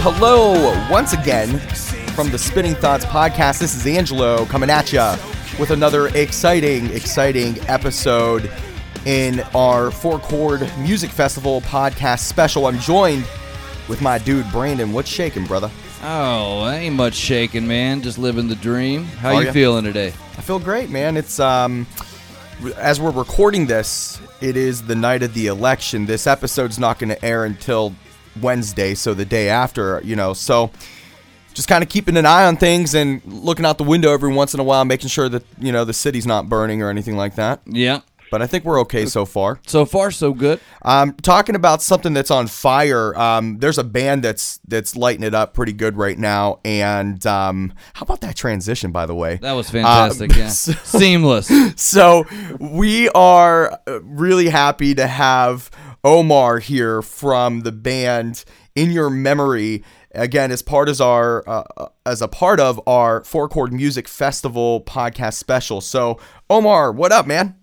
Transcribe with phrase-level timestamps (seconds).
[0.00, 1.58] Hello, hello, once again
[2.14, 3.58] from the Spinning Thoughts podcast.
[3.58, 5.00] This is Angelo coming at you
[5.58, 8.48] with another exciting, exciting episode
[9.06, 12.66] in our Four Chord Music Festival podcast special.
[12.66, 13.26] I'm joined
[13.88, 14.92] with my dude Brandon.
[14.92, 15.68] What's shaking, brother?
[16.04, 18.00] Oh, ain't much shaking, man.
[18.00, 19.04] Just living the dream.
[19.04, 19.52] How Are you ya?
[19.52, 20.08] feeling today?
[20.08, 21.16] I feel great, man.
[21.16, 21.88] It's um
[22.76, 26.06] as we're recording this, it is the night of the election.
[26.06, 27.94] This episode's not going to air until
[28.42, 30.32] Wednesday, so the day after, you know.
[30.32, 30.70] So
[31.54, 34.54] just kind of keeping an eye on things and looking out the window every once
[34.54, 37.34] in a while, making sure that, you know, the city's not burning or anything like
[37.34, 37.60] that.
[37.66, 38.00] Yeah.
[38.30, 39.60] But I think we're okay so far.
[39.66, 40.60] So far, so good.
[40.82, 43.18] Um, talking about something that's on fire.
[43.18, 46.60] Um, there's a band that's that's lighting it up pretty good right now.
[46.64, 49.36] And um, how about that transition, by the way?
[49.36, 50.32] That was fantastic.
[50.34, 50.48] Um, yeah.
[50.48, 51.50] so- Seamless.
[51.76, 52.24] so
[52.60, 55.70] we are really happy to have
[56.04, 61.86] Omar here from the band In Your Memory again as part as our uh, uh,
[62.06, 65.80] as a part of our Four Chord Music Festival podcast special.
[65.80, 67.56] So Omar, what up, man?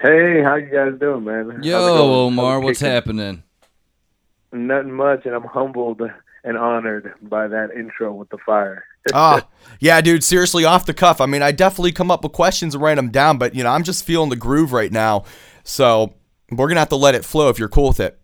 [0.00, 1.60] Hey, how you guys doing, man?
[1.62, 2.26] Yo.
[2.26, 3.42] Omar, what's happening?
[4.52, 6.02] Nothing much, and I'm humbled
[6.44, 8.84] and honored by that intro with the fire.
[9.14, 9.46] Ah,
[9.78, 10.24] yeah, dude.
[10.24, 11.20] Seriously, off the cuff.
[11.20, 13.70] I mean, I definitely come up with questions and write them down, but you know,
[13.70, 15.22] I'm just feeling the groove right now.
[15.62, 16.14] So
[16.50, 18.18] we're gonna have to let it flow if you're cool with it.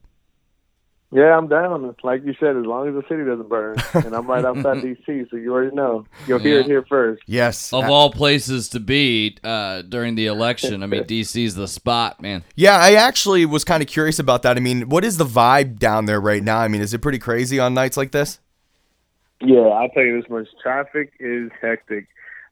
[1.15, 1.95] Yeah, I'm down.
[2.03, 3.77] Like you said, as long as the city doesn't burn,
[4.07, 6.07] and I'm right outside DC, so you already know.
[6.27, 7.23] You'll hear it here first.
[7.27, 7.71] Yes.
[7.71, 12.45] Of all places to be uh, during the election, I mean, DC's the spot, man.
[12.57, 14.57] Yeah, I actually was kind of curious about that.
[14.57, 16.59] I mean, what is the vibe down there right now?
[16.61, 18.39] I mean, is it pretty crazy on nights like this?
[19.43, 22.07] Yeah, I'll tell you this much: traffic is hectic,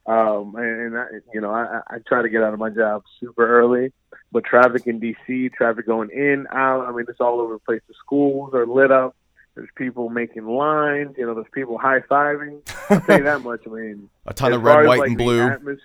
[0.07, 3.05] um, and, and I, you know, I, I try to get out of my job
[3.21, 3.93] super early,
[4.33, 6.87] but traffic in DC, traffic going in, out.
[6.87, 7.81] I mean, it's all over the place.
[7.89, 9.17] The schools are lit up.
[9.57, 11.17] There's people making lines.
[11.19, 12.61] You know, there's people high fiving.
[12.89, 13.63] I'll tell you that much.
[13.67, 15.41] I mean, A ton of red, white, like, and blue.
[15.41, 15.79] atmos-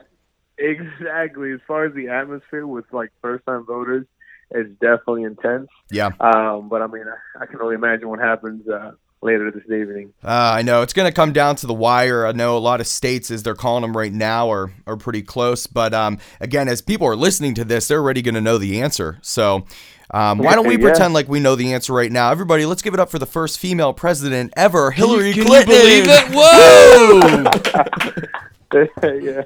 [0.57, 1.51] exactly.
[1.51, 4.05] As far as the atmosphere with like first time voters,
[4.51, 5.69] it's definitely intense.
[5.89, 8.91] Yeah, Um, but I mean, I, I can only imagine what happens uh,
[9.25, 10.13] later this evening.
[10.23, 12.25] uh, I know it's going to come down to the wire.
[12.25, 15.21] I know a lot of states, as they're calling them right now, are are pretty
[15.23, 15.67] close.
[15.67, 18.81] But um, again, as people are listening to this, they're already going to know the
[18.81, 19.17] answer.
[19.21, 19.65] So.
[20.11, 20.81] Um, why don't we Yeah.
[20.89, 22.29] pretend like we know the answer right now?
[22.29, 25.73] Everybody, let's give it up for the first female president ever, Hillary Can Clinton.
[25.73, 26.25] you believe it?
[26.31, 28.21] Whoa!
[29.03, 29.43] yeah.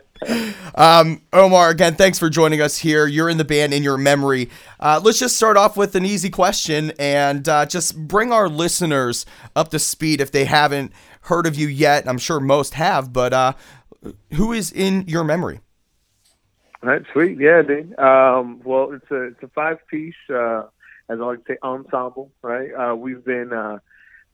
[0.75, 3.07] Um, Omar, again, thanks for joining us here.
[3.07, 4.49] You're in the band in your memory.
[4.79, 9.25] Uh, let's just start off with an easy question and uh, just bring our listeners
[9.55, 10.91] up to speed if they haven't
[11.21, 12.07] heard of you yet.
[12.07, 13.53] I'm sure most have, but uh,
[14.33, 15.61] who is in your memory?
[16.81, 17.97] All right, sweet, yeah, dude.
[17.99, 20.63] Um, well, it's a it's a five piece, uh,
[21.09, 22.31] as I like to say, ensemble.
[22.41, 23.79] Right, uh, we've been uh,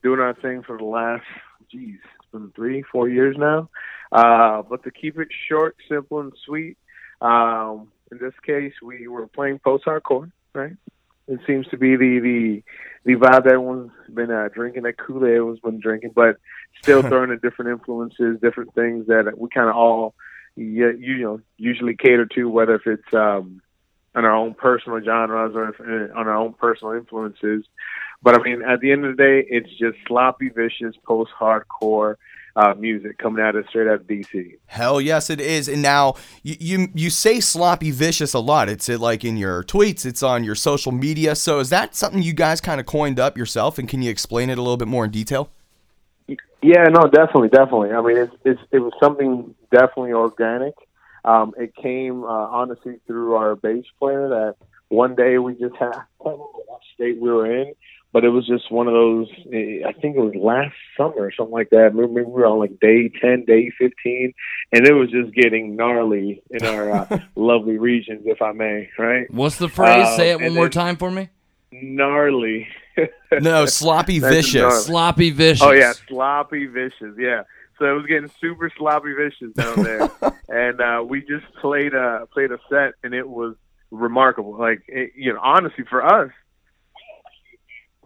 [0.02, 1.24] doing our thing for the last,
[1.72, 3.68] geez, it's been three, four years now.
[4.12, 6.76] Uh, but to keep it short, simple, and sweet,
[7.20, 10.30] um, in this case, we were playing post hardcore.
[10.54, 10.76] Right,
[11.28, 12.62] it seems to be the the
[13.04, 16.36] the vibe that everyone's been uh, drinking, that Kool Aid everyone's been drinking, but
[16.80, 20.14] still throwing in different influences, different things that we kind of all
[20.56, 23.60] you, you know usually cater to whether if it's um
[24.14, 27.64] on our own personal genres or if, uh, on our own personal influences
[28.22, 32.16] but i mean at the end of the day it's just sloppy vicious post hardcore
[32.56, 35.68] uh music coming out of straight out of dc Hell yes, it is.
[35.68, 38.68] And now you, you you say sloppy vicious a lot.
[38.68, 40.04] It's it like in your tweets.
[40.04, 41.34] It's on your social media.
[41.34, 43.78] So is that something you guys kind of coined up yourself?
[43.78, 45.50] And can you explain it a little bit more in detail?
[46.62, 47.92] Yeah, no, definitely, definitely.
[47.92, 50.74] I mean, it's, it's it was something definitely organic.
[51.24, 54.56] Um, it came uh, honestly through our bass player that
[54.88, 56.00] one day we just had.
[56.18, 57.74] What state we were in,
[58.12, 59.28] but it was just one of those.
[59.52, 61.94] eh, I think it was last summer or something like that.
[61.94, 64.32] Maybe we were on like day ten, day fifteen,
[64.72, 68.88] and it was just getting gnarly in our uh, lovely regions, if I may.
[68.98, 70.06] Right, What's the phrase?
[70.08, 71.28] Um, Say it one more time for me.
[71.72, 72.68] gnarly.
[73.42, 74.86] No, sloppy vicious.
[74.86, 75.62] Sloppy vicious.
[75.62, 77.14] Oh yeah, sloppy vicious.
[77.18, 77.42] Yeah.
[77.78, 80.10] So it was getting super sloppy vicious down there,
[80.48, 83.54] and uh, we just played a played a set, and it was
[83.90, 84.56] remarkable.
[84.58, 86.30] Like it, you know, honestly, for us,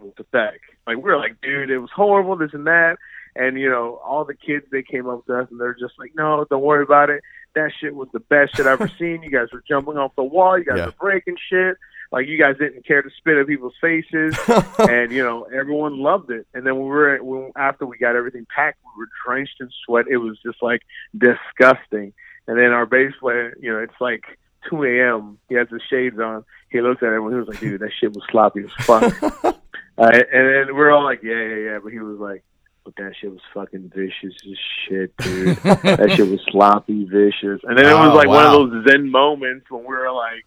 [0.00, 0.60] was pathetic.
[0.86, 2.96] Like we were like, dude, it was horrible, this and that,
[3.36, 6.12] and you know, all the kids they came up to us, and they're just like,
[6.14, 7.22] no, don't worry about it.
[7.54, 9.22] That shit was the best shit I've ever seen.
[9.22, 10.58] You guys were jumping off the wall.
[10.58, 10.86] You guys Yeah.
[10.86, 11.76] were breaking shit.
[12.12, 14.36] Like you guys didn't care to spit at people's faces
[14.80, 16.44] and you know everyone loved it.
[16.54, 20.06] And then we were when, after we got everything packed, we were drenched in sweat.
[20.10, 20.82] It was just like
[21.16, 22.12] disgusting.
[22.48, 24.24] And then our bass player, you know, it's like
[24.68, 25.38] 2 a.m.
[25.48, 26.44] He has his shades on.
[26.70, 29.56] He looks at and he was like, "Dude, that shit was sloppy as fuck."
[30.00, 31.78] Uh, and then we're all like, yeah, yeah, yeah.
[31.82, 32.42] But he was like,
[32.84, 34.58] but that shit was fucking vicious as
[34.88, 35.56] shit, dude.
[35.58, 37.60] that shit was sloppy, vicious.
[37.64, 40.44] And then it was Oh, like one of those zen moments when we were like,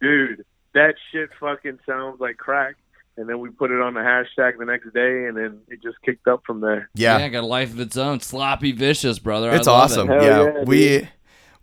[0.00, 2.76] dude, that shit fucking sounds like crack.
[3.16, 6.00] And then we put it on the hashtag the next day, and then it just
[6.02, 6.88] kicked up from there.
[6.94, 8.18] Yeah, got a life of its own.
[8.20, 9.52] Sloppy vicious, brother.
[9.52, 10.10] it's I love awesome.
[10.10, 10.22] It.
[10.22, 11.08] Yeah, yeah, we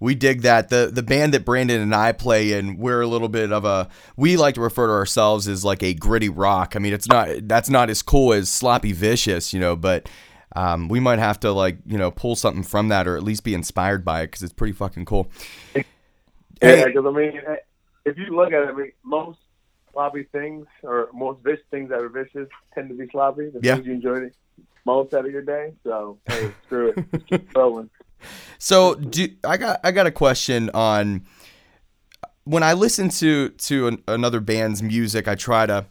[0.01, 0.68] we dig that.
[0.68, 3.88] the The band that Brandon and I play in, we're a little bit of a.
[4.18, 6.75] We like to refer to ourselves as like a gritty rock.
[6.75, 10.09] I mean, it's not that's not as cool as sloppy vicious, you know, but.
[10.53, 13.45] Um, we might have to like you know pull something from that or at least
[13.45, 15.30] be inspired by it because it's pretty fucking cool.
[15.74, 15.83] Yeah,
[16.88, 17.39] because I mean,
[18.03, 19.39] if you look at it, I mean, most
[19.94, 23.50] sloppy things or most vicious things that are vicious tend to be sloppy.
[23.50, 23.75] The Yeah.
[23.75, 24.31] things you enjoy the
[24.86, 25.71] most out of your day.
[25.86, 27.89] So hey, screw it, Just keep rolling.
[28.57, 31.25] So do I got I got a question on
[32.44, 35.85] when I listen to to an, another band's music, I try to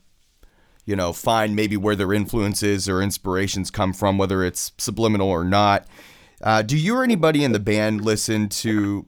[0.85, 5.45] you know find maybe where their influences or inspirations come from, whether it's subliminal or
[5.45, 5.87] not.
[6.43, 9.07] Uh, do you or anybody in the band listen to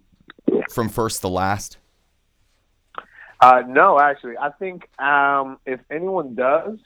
[0.70, 1.78] from first to last?
[3.40, 6.78] Uh, no, actually, I think um, if anyone does,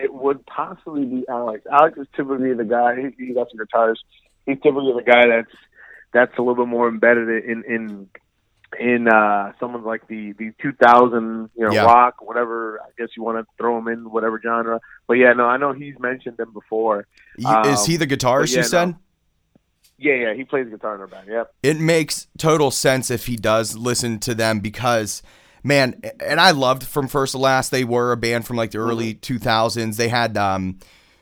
[0.00, 1.64] it would possibly be Alex.
[1.70, 2.96] Alex is typically the guy.
[2.96, 4.02] He, he got some guitars.
[4.46, 5.54] He's typically the guy that's
[6.12, 8.08] that's a little bit more embedded in in
[8.80, 11.84] in uh, someone like the the 2000 you know Yeah.
[11.84, 12.80] rock whatever.
[12.80, 14.80] I guess you want to throw him in whatever genre.
[15.06, 17.06] But yeah, no, I know he's mentioned them before.
[17.38, 18.84] Y- Is Um, he the guitarist yeah, you said?
[18.90, 18.96] no.
[19.98, 21.28] Yeah, yeah, he plays guitar in our band.
[21.28, 21.54] Yep.
[21.62, 25.22] it makes total sense if he does listen to them because
[25.62, 28.78] man and i loved from first to last they were a band from like the
[28.78, 30.76] early 2000s they had um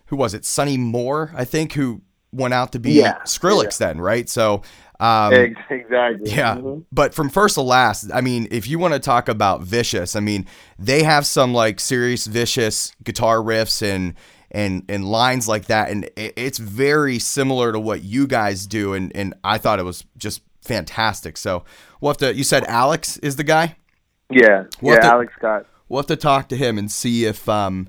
[0.06, 2.00] who was it sonny moore i think who
[2.32, 4.62] went out to be Yeah, skrillex then right so
[5.00, 6.30] um exactly.
[6.30, 6.84] yeah, Mhm.
[6.92, 10.20] but from first to last, I mean, if you want to talk about vicious, I
[10.20, 10.44] mean,
[10.78, 14.12] they have some like serious vicious guitar riffs and
[14.50, 18.92] and and lines like that, and it, it's very similar to what you guys do,
[18.92, 21.38] and and I thought it was just fantastic.
[21.38, 21.64] So
[22.02, 22.34] we'll have to.
[22.34, 23.76] You said Alex is the guy.
[24.28, 25.00] Yeah, What yeah.
[25.00, 25.64] the- Alex Scott.
[25.88, 27.88] We'll have to talk to him and see if um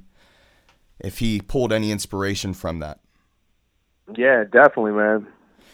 [1.02, 3.00] if he pulled any inspiration from that.
[4.18, 5.28] Yeah, definitely, man.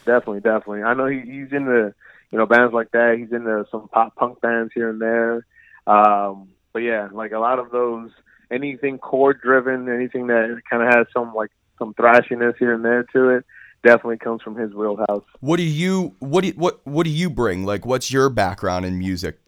[0.06, 0.84] Definitely, definitely.
[0.84, 1.94] I know he, he's into
[2.32, 3.16] you know bands like that.
[3.18, 5.46] He's into some pop punk bands here and there.
[5.86, 8.12] Um, but yeah, like a lot of those,
[8.52, 13.04] anything chord driven, anything that kind of has some like some thrashiness here and there
[13.14, 13.46] to it,
[13.84, 15.24] definitely comes from his wheelhouse.
[15.40, 17.66] What do you what do you, what what do you bring?
[17.66, 19.40] Like, what's your background in music?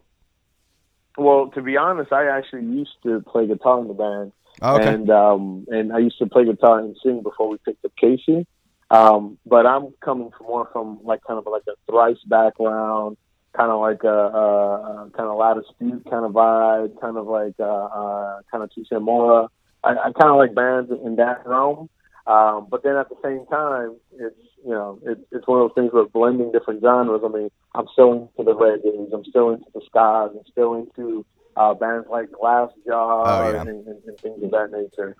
[1.18, 4.32] Well, to be honest, I actually used to play guitar in the band.
[4.62, 4.92] Oh, okay.
[4.92, 8.46] and um and I used to play guitar and sing before we picked up Casey.
[8.90, 13.16] Um, but I'm coming from more from like kind of like a thrice background,
[13.56, 17.54] kind of like a, a, a kind of dispute kind of vibe, kind of like
[17.60, 19.48] uh, uh, kind of Touché Amoré.
[19.84, 21.88] I, I kind of like bands in that realm.
[22.26, 25.74] Um, but then at the same time, it's you know it's it's one of those
[25.74, 27.22] things where blending different genres.
[27.24, 31.24] I mean, I'm still into the reggae's, I'm still into the skies, I'm still into
[31.56, 33.60] uh, bands like Glassjaw Oh, yeah.
[33.62, 35.16] and, and, and things of that nature.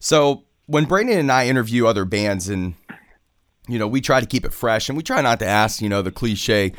[0.00, 2.74] So when Brandon and I interview other bands, and
[3.70, 5.88] you know, we try to keep it fresh, and we try not to ask you
[5.88, 6.72] know the cliche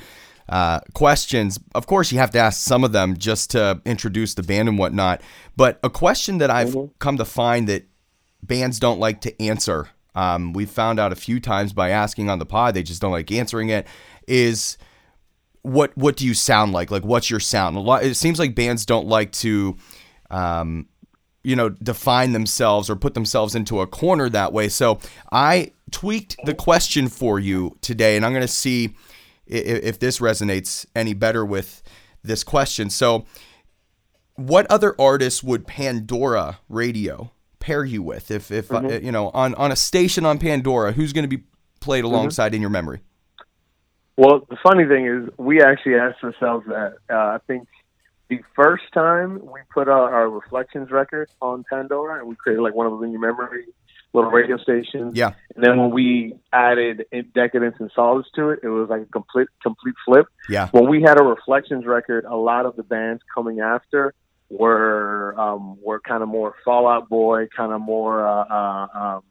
[0.50, 1.60] uh, questions.
[1.74, 4.78] Of course, you have to ask some of them just to introduce the band and
[4.78, 5.22] whatnot.
[5.56, 7.88] But a question that I've come to find that
[8.44, 12.40] bands don't like to answer, um, we've found out a few times by asking on
[12.40, 13.88] the pod, they just don't like answering it.
[14.28, 14.78] Is
[15.62, 16.92] what what do you sound like?
[16.92, 17.78] Like, what's your sound?
[17.78, 18.04] A lot.
[18.04, 19.78] It seems like bands don't like to.
[20.30, 20.88] Um,
[21.44, 24.70] you know, define themselves or put themselves into a corner that way.
[24.70, 25.00] So
[25.32, 28.96] I tweaked the question for you today, and I'm going to see
[29.46, 31.84] if, if this resonates any better with
[32.24, 32.90] this question.
[32.90, 33.26] So,
[34.36, 38.32] what other artists would Pandora Radio pair you with?
[38.32, 41.44] If, if uh, you know, on on a station on Pandora, who's going to be
[41.80, 43.02] played alongside in your memory?
[44.18, 46.96] Well, the funny thing is, we actually asked ourselves that.
[47.10, 47.68] Uh, I think
[48.30, 52.76] the first time we put out our Reflections record on Pandora, and we created like
[52.76, 53.66] one of those in your memory
[54.14, 55.16] little radio stations.
[55.16, 55.34] Yeah.
[55.56, 59.48] And then when we added Decadence and Solace to it, it was like a complete
[59.62, 60.28] complete flip.
[60.50, 60.70] Yeah.
[60.72, 64.14] When we had a Reflections record, a lot of the bands coming after
[64.50, 69.24] were um, were kind of more Fall Out Boy, kind of more uh, uh, um,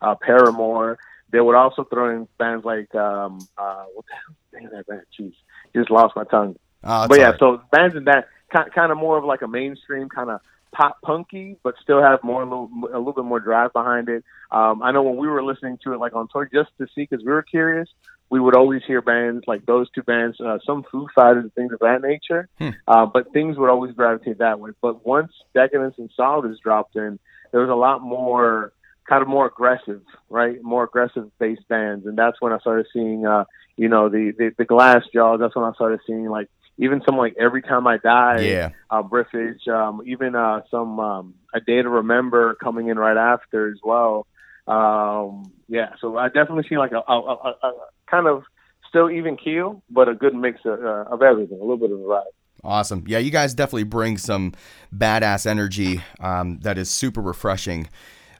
[0.00, 0.98] uh, Paramore.
[1.30, 4.36] They would also throw in bands like um, uh, what the hell?
[4.52, 5.34] Dang that band, jeez,
[5.74, 6.56] just lost my tongue.
[6.82, 10.08] Uh, but yeah, so bands in that kind kind of more of like a mainstream
[10.08, 10.40] kind of
[10.74, 14.24] pop punky, but still have more a little a little bit more drive behind it.
[14.50, 17.06] Um, I know when we were listening to it like on tour just to see
[17.08, 17.88] because we were curious,
[18.28, 21.72] we would always hear bands like those two bands, uh, some Foo Fighters and things
[21.72, 22.48] of that nature.
[22.58, 22.70] Hmm.
[22.86, 24.72] Uh, but things would always gravitate that way.
[24.82, 27.18] But once Decadence and Solace is dropped in,
[27.52, 28.72] there was a lot more
[29.08, 30.62] kind of more aggressive, right?
[30.62, 33.44] More aggressive bass bands, and that's when I started seeing, uh,
[33.76, 35.38] you know, the, the the Glassjaws.
[35.38, 38.70] That's when I started seeing like even some like Every Time I Die, Yeah.
[38.90, 43.70] uh, Riffage, um, even uh, some um, A Day to Remember coming in right after
[43.70, 44.26] as well.
[44.66, 47.72] Um, yeah, so I definitely see like a, a, a, a
[48.10, 48.44] kind of
[48.88, 51.98] still even keel, but a good mix of, uh, of everything, a little bit of
[51.98, 52.30] variety.
[52.62, 53.04] Awesome.
[53.06, 54.52] Yeah, you guys definitely bring some
[54.94, 57.88] badass energy um, that is super refreshing.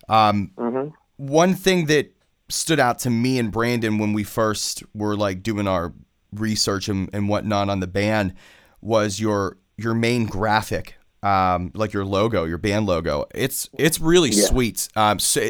[0.08, 2.12] Um, hmm one thing that
[2.48, 5.92] stood out to me and Brandon when we first were like doing our
[6.34, 8.34] research and, and whatnot on the band
[8.80, 13.26] was your your main graphic, um, like your logo, your band logo.
[13.34, 14.46] It's it's really Yeah.
[14.46, 14.88] sweet.
[14.96, 15.48] Um, so,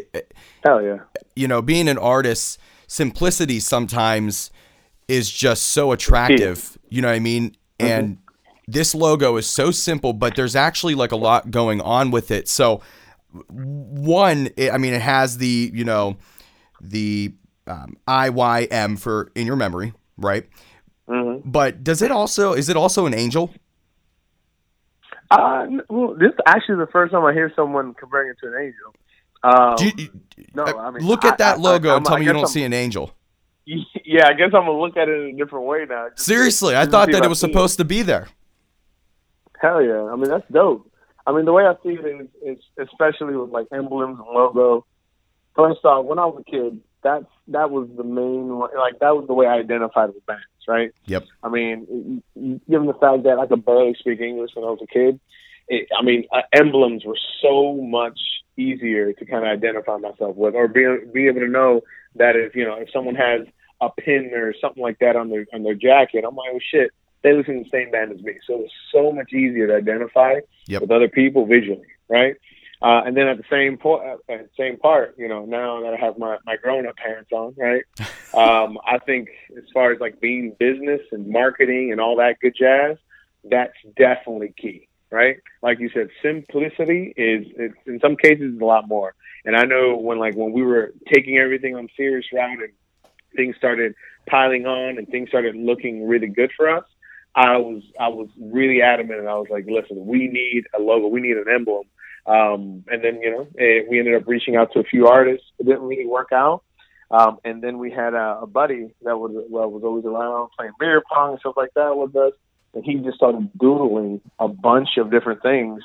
[0.64, 0.98] Hell yeah.
[1.36, 4.50] you know, being an artist, simplicity sometimes
[5.08, 6.78] is just so attractive.
[6.88, 7.56] You know what I mean?
[7.78, 8.18] And
[8.66, 12.48] this logo is so simple, but there's actually like a lot going on with it.
[12.48, 12.80] So,
[13.48, 16.16] one, it, I mean, it has the you know
[16.80, 17.34] the
[17.66, 20.46] um, IYM for in your memory, right?
[21.08, 23.50] Hmm But does it also is it also an angel?
[25.30, 28.62] Uh, well, this is actually the first time I hear someone comparing it to an
[28.62, 28.94] angel.
[29.42, 30.10] Um, Do you,
[30.54, 32.42] no, uh, I mean, look at that I- logo I- and tell me you don't
[32.42, 33.14] I'm- see an angel.
[33.66, 36.10] Yeah, I guess I'm gonna look at it in a different way now.
[36.10, 38.28] Just- Seriously, I just thought that it was supposed to be there.
[39.60, 40.04] Hell yeah!
[40.12, 40.90] I mean, that's dope.
[41.26, 44.84] I mean, the way I see it is, is especially with like emblems and logo.
[45.56, 49.26] First off, when I was a kid, that's that was the main like that was
[49.26, 50.92] the way I identified with bands, right?
[51.06, 51.24] Yep.
[51.42, 54.86] I mean, given the fact that I could barely speak English when I was a
[54.86, 55.20] kid,
[55.68, 58.18] it, I mean, uh, emblems were so much
[58.56, 61.80] easier to kind of identify myself with, or be be able to know
[62.16, 63.42] that if you know if someone has
[63.80, 66.90] a pin or something like that on their on their jacket, I'm like, oh shit,
[67.22, 70.40] they listen to the same band as me, so it's so much easier to identify
[70.66, 70.82] Yep.
[70.82, 72.36] with other people visually, right?
[72.84, 75.94] Uh, and then at the same point, at the same part, you know, now that
[75.94, 77.84] I have my, my grown up pants on, right?
[78.34, 82.56] Um, I think as far as like being business and marketing and all that good
[82.58, 82.96] jazz,
[83.48, 85.36] that's definitely key, right?
[85.62, 89.14] Like you said, simplicity is, it's, in some cases, a lot more.
[89.44, 92.72] And I know when like when we were taking everything on serious route and
[93.36, 93.94] things started
[94.26, 96.84] piling on and things started looking really good for us,
[97.36, 101.06] I was I was really adamant and I was like, listen, we need a logo,
[101.06, 101.84] we need an emblem.
[102.26, 105.46] Um, and then you know eh, we ended up reaching out to a few artists.
[105.58, 106.62] It didn't really work out.
[107.10, 110.72] Um, and then we had a, a buddy that was well was always around playing
[110.80, 112.32] beer pong and stuff like that with us,
[112.72, 115.82] and he just started doodling a bunch of different things.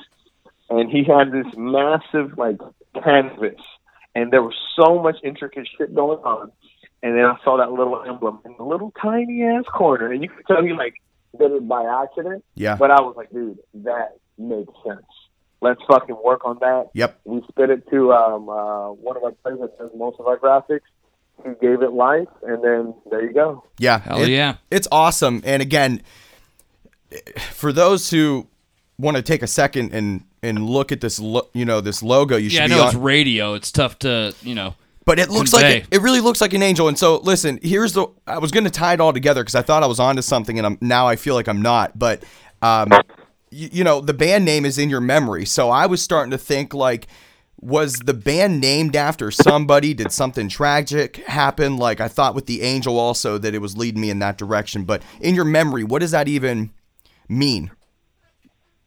[0.69, 2.59] And he had this massive like
[3.03, 3.59] canvas,
[4.15, 6.51] and there was so much intricate shit going on.
[7.01, 10.29] And then I saw that little emblem in the little tiny ass corner, and you
[10.29, 10.95] could tell he like
[11.37, 12.43] did it by accident.
[12.55, 12.75] Yeah.
[12.75, 15.05] But I was like, dude, that makes sense.
[15.61, 16.89] Let's fucking work on that.
[16.93, 17.19] Yep.
[17.25, 20.37] We spit it to um, uh, one of our players that does most of our
[20.37, 20.81] graphics.
[21.43, 23.63] He gave it life, and then there you go.
[23.77, 23.99] Yeah.
[23.99, 24.55] Hell it- yeah.
[24.71, 25.41] It's awesome.
[25.45, 26.01] And again,
[27.51, 28.47] for those who
[28.97, 32.37] want to take a second and and look at this, lo- you know, this logo,
[32.37, 32.87] you Yeah, I should be know on.
[32.87, 33.53] it's radio.
[33.55, 34.75] It's tough to, you know.
[35.03, 36.87] but it looks like it, it really looks like an angel.
[36.87, 38.07] And so, listen, here's the.
[38.25, 40.57] I was going to tie it all together because I thought I was onto something,
[40.57, 41.97] and I'm now I feel like I'm not.
[41.99, 42.23] But,
[42.61, 42.89] um,
[43.51, 46.37] you, you know, the band name is in your memory, so I was starting to
[46.37, 47.07] think like.
[47.61, 49.93] Was the band named after somebody?
[49.93, 51.75] Did something tragic happen?
[51.75, 54.85] Like I thought with the angel also that it was leading me in that direction.
[54.85, 56.71] But in your memory, what does that even
[57.27, 57.71] mean?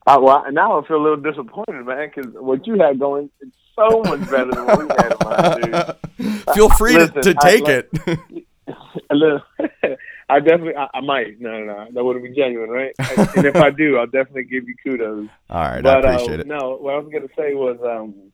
[0.07, 3.51] Uh, well, now I feel a little disappointed, man, because what you had going is
[3.77, 6.55] so much better than what we had in mind, dude.
[6.55, 9.99] Feel free Listen, to, to I take like- it.
[10.29, 11.41] I definitely, I, I might.
[11.41, 12.95] No, no, no, that wouldn't be genuine, right?
[12.99, 15.29] and if I do, I'll definitely give you kudos.
[15.51, 16.47] All right, I appreciate uh, it.
[16.47, 18.33] no, what I was gonna say was, um,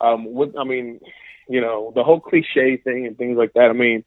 [0.00, 1.00] um, what I mean,
[1.48, 3.70] you know, the whole cliche thing and things like that.
[3.70, 4.04] I mean,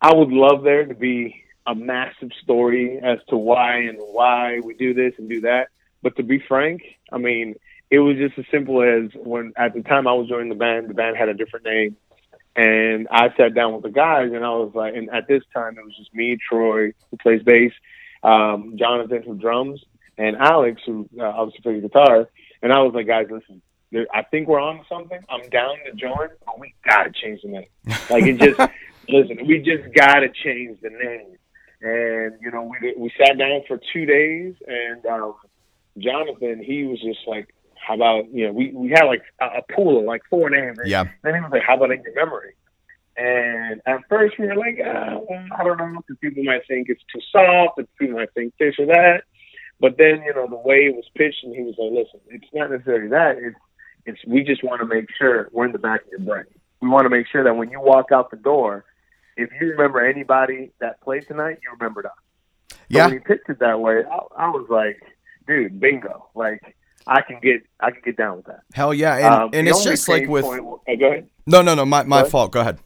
[0.00, 4.74] I would love there to be a massive story as to why and why we
[4.74, 5.68] do this and do that.
[6.02, 7.54] But to be frank, I mean,
[7.90, 10.90] it was just as simple as when at the time I was joining the band,
[10.90, 11.96] the band had a different name.
[12.56, 15.76] And I sat down with the guys and I was like, and at this time
[15.76, 17.72] it was just me, Troy, who plays bass,
[18.22, 19.84] um, Jonathan, who drums,
[20.16, 22.28] and Alex, who uh, obviously plays guitar.
[22.62, 25.18] And I was like, guys, listen, there, I think we're on something.
[25.28, 27.68] I'm down to join, but we gotta change the name.
[28.10, 28.60] Like it just,
[29.08, 31.36] listen, we just gotta change the name.
[31.80, 35.34] And you know, we we sat down for two days, and um,
[35.98, 37.54] Jonathan, he was just like,
[37.86, 40.78] how about you know, we we had like a, a pool of like four names.
[40.78, 41.04] And Yeah.
[41.22, 42.54] Then he was like, how about in your memory?
[43.16, 47.02] And at first we were like, well, I don't know, because people might think it's
[47.12, 49.22] too soft, and people might think this or that.
[49.80, 52.46] But then, you know, the way it was pitched, and he was like, listen, it's
[52.52, 53.36] not necessarily that.
[53.38, 53.56] It's
[54.06, 56.44] It's we just want to make sure we're in the back of your brain.
[56.80, 58.84] We want to make sure that when you walk out the door,
[59.36, 62.12] if you remember anybody that played tonight, you remembered us.
[62.70, 63.06] So Yeah.
[63.06, 65.00] when he pitched it that way, I, I was like,
[65.46, 66.28] dude, bingo!
[66.34, 66.76] Like
[67.06, 68.60] I can get I can get down with that.
[68.72, 69.16] Hell yeah.
[69.16, 70.44] And, Um, and it's just like with.
[70.44, 71.28] point- uh, go ahead.
[71.46, 71.84] No, no, no.
[71.84, 72.30] My, my What?
[72.30, 72.52] fault.
[72.52, 72.78] Go ahead.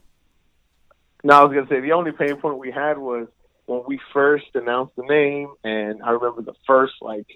[1.23, 3.27] No, I was gonna say the only pain point we had was
[3.65, 7.27] when we first announced the name, and I remember the first like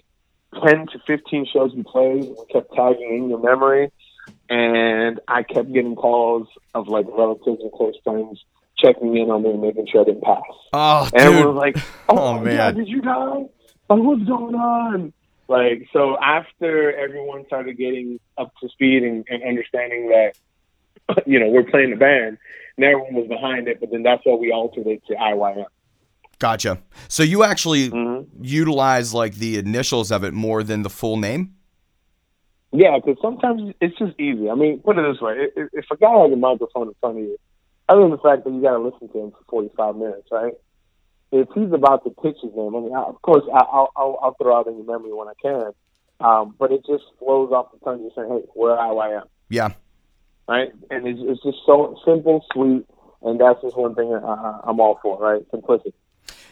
[0.62, 2.24] ten to fifteen shows we played.
[2.24, 3.90] We kept tagging in your memory,
[4.48, 8.42] and I kept getting calls of like relatives and close friends
[8.78, 10.42] checking in on me and making sure I didn't pass.
[10.72, 11.46] Oh, And dude.
[11.46, 11.76] was like,
[12.08, 12.56] "Oh, Oh, man.
[12.56, 13.44] God, did you die?
[13.88, 15.12] Like, what's going on?"
[15.48, 20.32] Like, so after everyone started getting up to speed and, and understanding that,
[21.26, 22.38] you know, we're playing the band,
[22.76, 23.78] and everyone was behind it.
[23.80, 25.66] But then that's why we altered it to IYM.
[26.38, 26.82] Gotcha.
[27.08, 28.42] So you actually Mm-hmm.
[28.42, 31.54] utilize like the initials of it more than the full name?
[32.72, 34.50] Yeah, because sometimes it's just easy.
[34.50, 37.18] I mean, put it this way: if, if a guy has a microphone in front
[37.18, 37.36] of you,
[37.88, 40.54] other than the fact that you got to listen to him for forty-five minutes, right?
[41.36, 44.18] If he's about to pitch his name, I mean, I, of course, I, I'll, I'll
[44.22, 45.72] I'll throw out your memory when I can,
[46.20, 49.70] um, but it just flows off the tongue, just saying, "Hey, where we're IYM," Yeah.
[50.48, 50.70] right?
[50.90, 52.86] And it's, it's just so simple, sweet,
[53.22, 55.42] and that's just one thing I, I'm all for, right?
[55.50, 55.92] Simplicity.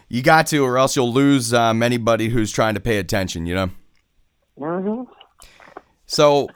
[0.09, 3.55] You got to, or else you'll lose um, anybody who's trying to pay attention, you
[3.55, 3.71] know?
[4.59, 5.11] Mm-hmm.
[6.07, 6.49] So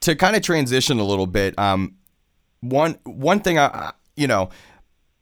[0.00, 1.96] to kind of transition a little bit, um,
[2.60, 4.50] one one thing I, I you know,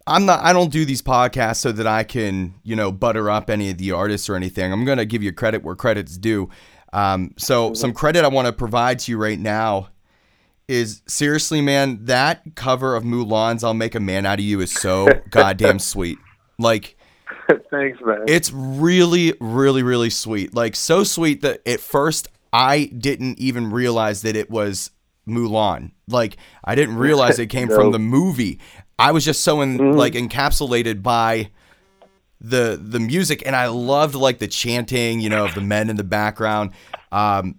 [0.08, 3.50] I'm not I don't do these podcasts so that I can you know butter up
[3.50, 4.72] any of the artists or anything.
[4.72, 6.48] I'm gonna give you credit where credit's due.
[6.92, 9.90] Um, so some credit I want to provide to you right now
[10.68, 14.72] is seriously, man, that cover of Mulan's "I'll Make a Man Out of You" is
[14.72, 16.18] so goddamn sweet.
[16.58, 16.96] Like
[17.70, 18.24] Thanks, man.
[18.26, 20.54] it's really, really, really sweet.
[20.54, 24.90] Like so sweet that at first I didn't even realize that it was
[25.26, 25.92] Mulan.
[26.06, 28.58] Like I didn't realize it came from the movie.
[28.98, 31.50] I was just so in, like encapsulated by
[32.40, 35.96] the the music, and I loved like the chanting, you know, of the men in
[35.96, 36.72] the background.
[37.12, 37.56] Um,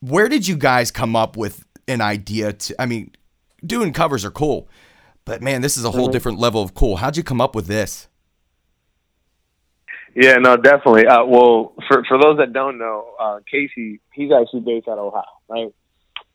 [0.00, 2.80] where did you guys come up with an idea to?
[2.80, 3.12] I mean,
[3.64, 4.68] doing covers are cool,
[5.24, 6.96] but man, this is a whole different level of cool.
[6.96, 8.08] How'd you come up with this?
[10.14, 11.06] Yeah, no, definitely.
[11.06, 15.06] Uh, well, for for those that don't know, uh, Casey, he's actually based out of
[15.06, 15.74] Ohio, right?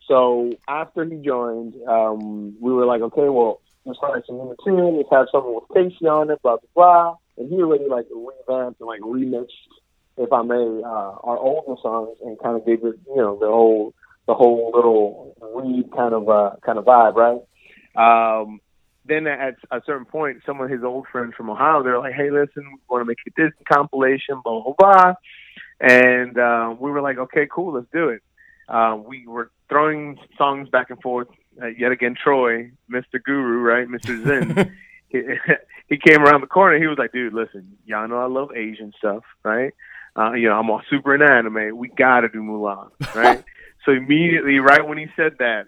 [0.07, 4.97] So after he joined, um, we were like, okay, well, let's write some new tune.
[4.97, 7.15] Let's have something with Casey on it, blah blah blah.
[7.37, 9.47] And he already like revamped and like remixed,
[10.17, 13.47] if I may, uh, our older songs and kind of gave it, you know, the
[13.47, 13.93] whole
[14.27, 17.41] the whole little read kind of uh, kind of vibe, right?
[17.95, 18.59] Um,
[19.05, 22.29] then at a certain point, some of his old friends from Ohio, they're like, "Hey,
[22.29, 25.13] listen, we want to make a Disney compilation, blah blah blah,"
[25.79, 28.21] and uh, we were like, "Okay, cool, let's do it."
[28.67, 31.27] Uh, we were throwing songs back and forth.
[31.61, 33.21] Uh, yet again, Troy, Mr.
[33.23, 34.23] Guru, right, Mr.
[34.23, 34.77] Zen,
[35.09, 35.21] he,
[35.87, 36.79] he came around the corner.
[36.79, 39.73] He was like, "Dude, listen, y'all know I love Asian stuff, right?
[40.17, 41.77] Uh, you know, I'm all super in anime.
[41.77, 43.43] We gotta do Mulan, right?"
[43.85, 45.67] so immediately, right when he said that,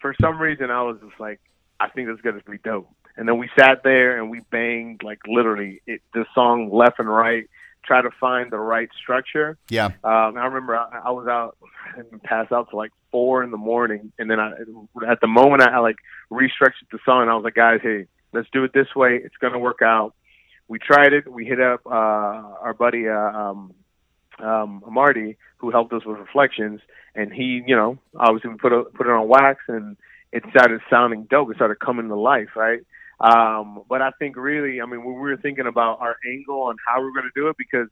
[0.00, 1.40] for some reason, I was just like,
[1.80, 2.88] I think this is gonna be dope.
[3.16, 7.08] And then we sat there and we banged like literally it, the song left and
[7.08, 7.48] right,
[7.86, 9.56] try to find the right structure.
[9.68, 9.86] Yeah.
[9.86, 11.56] Um, I remember I, I was out
[11.96, 14.52] and passed out to like four in the morning, and then I,
[15.08, 15.96] at the moment I, I like
[16.30, 17.22] restructured the song.
[17.22, 19.20] And I was like, guys, hey, let's do it this way.
[19.22, 20.14] It's gonna work out.
[20.68, 21.30] We tried it.
[21.30, 23.74] We hit up uh, our buddy uh, um,
[24.38, 26.80] um, Marty, who helped us with reflections,
[27.14, 29.96] and he, you know, obviously we put a, put it on wax, and
[30.32, 31.50] it started sounding dope.
[31.50, 32.80] It started coming to life, right?
[33.18, 36.76] Um, but I think really, I mean, when we were thinking about our angle on
[36.86, 37.88] how we are going to do it, because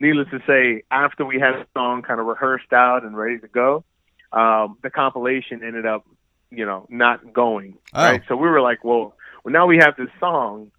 [0.00, 3.48] needless to say, after we had the song kind of rehearsed out and ready to
[3.48, 3.84] go,
[4.32, 6.06] um, the compilation ended up,
[6.50, 7.78] you know, not going.
[7.94, 8.02] Oh.
[8.02, 8.22] Right.
[8.28, 10.70] So we were like, well, well, now we have this song.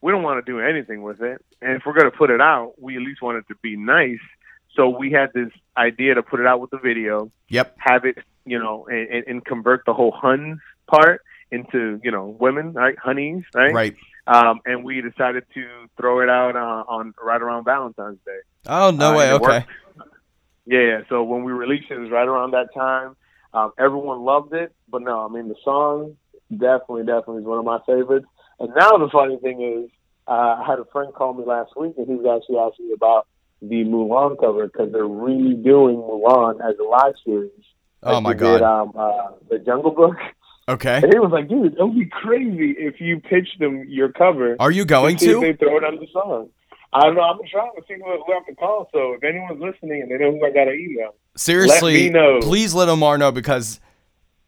[0.00, 1.44] We don't want to do anything with it.
[1.60, 3.76] And if we're going to put it out, we at least want it to be
[3.76, 4.18] nice.
[4.76, 7.76] So we had this idea to put it out with the video, Yep.
[7.78, 12.36] have it, you know, and, and, and convert the whole Huns part into, you know,
[12.40, 12.96] women, right?
[12.98, 13.72] Honeys, right?
[13.72, 13.96] Right.
[14.26, 15.64] Um, and we decided to
[15.96, 18.40] throw it out uh, on right around Valentine's Day.
[18.66, 19.32] Oh no Uh, way.
[19.32, 19.66] Okay.
[20.64, 21.00] Yeah, yeah.
[21.08, 23.16] So when we released it, it was right around that time.
[23.52, 26.16] Um, everyone loved it, but no, I mean the song
[26.50, 28.26] definitely, definitely is one of my favorites.
[28.60, 29.90] And now the funny thing is,
[30.28, 32.94] uh, I had a friend call me last week, and he was actually asking me
[32.94, 33.26] about
[33.60, 37.50] the Mulan cover because they're redoing Mulan as a live series.
[38.04, 38.62] Oh my they did, god.
[38.62, 40.16] um, uh, the Jungle Book.
[40.68, 40.96] Okay.
[41.02, 44.56] And he was like, "Dude, it would be crazy if you pitched them your cover."
[44.60, 45.40] Are you going to?
[45.40, 46.50] they throw it on the song.
[46.92, 47.22] I don't know.
[47.22, 48.88] I'm trying to see who who I have to call.
[48.92, 52.40] So if anyone's listening and they know who I got to email, Seriously, me know.
[52.40, 53.80] please let Omar know because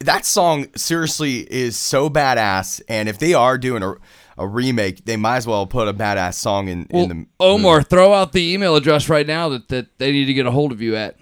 [0.01, 2.81] that song seriously is so badass.
[2.89, 3.95] And if they are doing a,
[4.37, 7.83] a remake, they might as well put a badass song in, Well, in the Omar,
[7.83, 10.71] throw out the email address right now that, that they need to get a hold
[10.71, 11.17] of you at.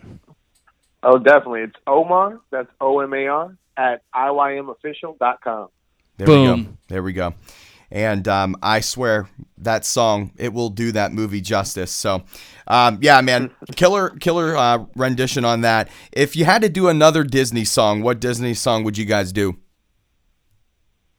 [1.04, 1.62] Oh, definitely.
[1.62, 2.40] It's Omar.
[2.50, 5.68] That's O M A R at iymofficial.com.
[6.18, 6.56] There we go.
[6.56, 6.78] Boom.
[6.88, 7.34] There we go.
[7.90, 11.90] And um, I swear that song it will do that movie justice.
[11.90, 12.22] So,
[12.66, 15.90] um, yeah, man, killer killer uh, rendition on that.
[16.10, 19.56] If you had to do another Disney song, what Disney song would you guys do?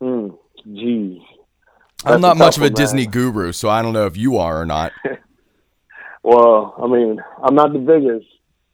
[0.01, 0.29] Hmm.
[0.67, 1.21] Jeez.
[2.05, 2.73] I'm not much of a man.
[2.73, 4.91] Disney guru, so I don't know if you are or not.
[6.23, 8.25] Well, I mean, I'm not the biggest,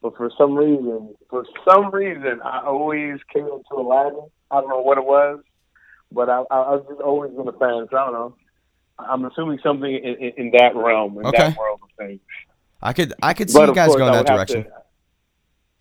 [0.02, 4.20] but for some reason, for some reason, I always came into Aladdin.
[4.52, 5.40] I don't know what it was,
[6.12, 7.88] but I, I, I was just always been a fan.
[7.92, 8.36] So I don't know.
[8.98, 11.38] I'm assuming something in, in, in that realm, in Okay.
[11.38, 12.20] that world of things.
[12.82, 14.64] I could I could see But you guys going that direction.
[14.64, 14.70] to-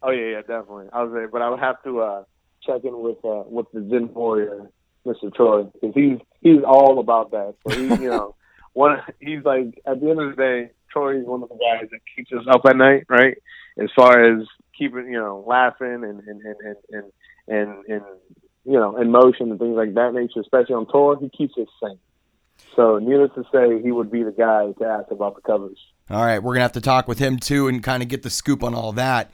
[0.03, 0.87] oh yeah, yeah, definitely.
[0.93, 2.23] I was there, but I would have to uh,
[2.65, 4.71] check in with uh, with the Zen warrior,
[5.07, 5.33] Mr.
[5.35, 7.55] Troy, because he's he's all about that.
[7.67, 8.35] So he, you know,
[8.73, 11.89] one he's like at the end of the day, Troy is one of the guys
[11.91, 13.37] that keeps us up at night, right?
[13.79, 17.05] As far as keeping you know laughing and and and and and,
[17.49, 18.05] and, and
[18.65, 21.69] you know in motion and things like that nature, especially on tour, he keeps us
[21.83, 21.99] sane.
[22.75, 25.79] So, needless to say, he would be the guy to ask about the covers.
[26.11, 28.31] All right, we're gonna have to talk with him too and kind of get the
[28.31, 29.31] scoop on all that.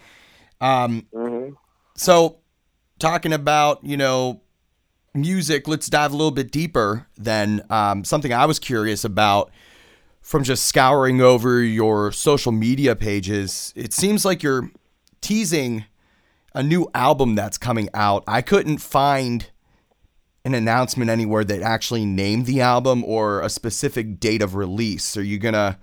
[0.60, 1.50] Um, hmm
[1.96, 2.38] so
[2.98, 4.40] talking about you know
[5.14, 9.50] music let's dive a little bit deeper then um, something i was curious about
[10.24, 14.70] from just scouring over your social media pages it seems like you're
[15.20, 15.84] teasing
[16.54, 18.22] a new album that's coming out.
[18.26, 19.50] I couldn't find
[20.44, 25.16] an announcement anywhere that actually named the album or a specific date of release.
[25.16, 25.78] Are you gonna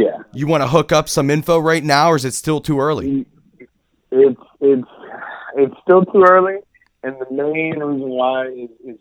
[0.00, 0.18] Yeah.
[0.32, 3.08] you want to hook up some info right now or is it still too early?
[3.10, 3.26] Mm,
[4.10, 4.88] it's it's
[5.56, 6.56] it's still too early,
[7.02, 8.98] and the main reason why is, is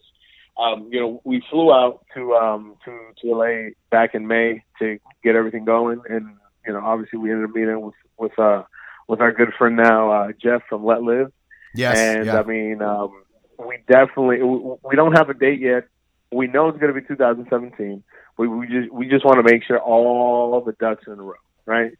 [0.57, 4.99] um, you know we flew out to um, to to LA back in May to
[5.23, 6.35] get everything going, and
[6.65, 8.63] you know obviously we ended up meeting with with uh
[9.07, 11.31] with our good friend now uh, Jeff from Let Live,
[11.73, 12.39] yes and yeah.
[12.39, 13.23] I mean um,
[13.57, 15.87] we definitely we, we don't have a date yet.
[16.31, 18.03] We know it's going to be 2017.
[18.37, 21.23] We we just we just want to make sure all the ducks are in a
[21.23, 21.33] row,
[21.65, 21.93] right?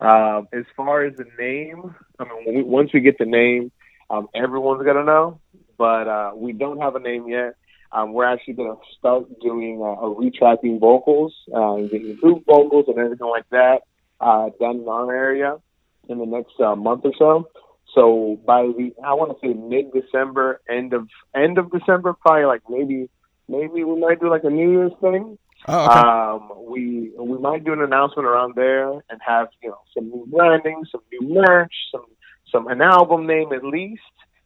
[0.00, 3.70] Um, as far as the name, I mean, we, once we get the name,
[4.10, 5.40] um, everyone's gonna know.
[5.76, 7.56] But uh, we don't have a name yet.
[7.94, 12.98] Um, we're actually gonna start doing uh, a retracking vocals, uh, getting group vocals and
[12.98, 13.82] everything like that
[14.20, 15.58] uh, done in our area
[16.08, 17.48] in the next uh, month or so.
[17.94, 22.46] So by the I want to say mid December, end of end of December, probably
[22.46, 23.08] like maybe
[23.48, 25.38] maybe we might do like a New Year's thing.
[25.68, 25.98] oh, okay.
[26.00, 30.26] Um, we we might do an announcement around there and have you know some new
[30.26, 32.06] branding, some new merch, some
[32.50, 34.02] some an album name at least.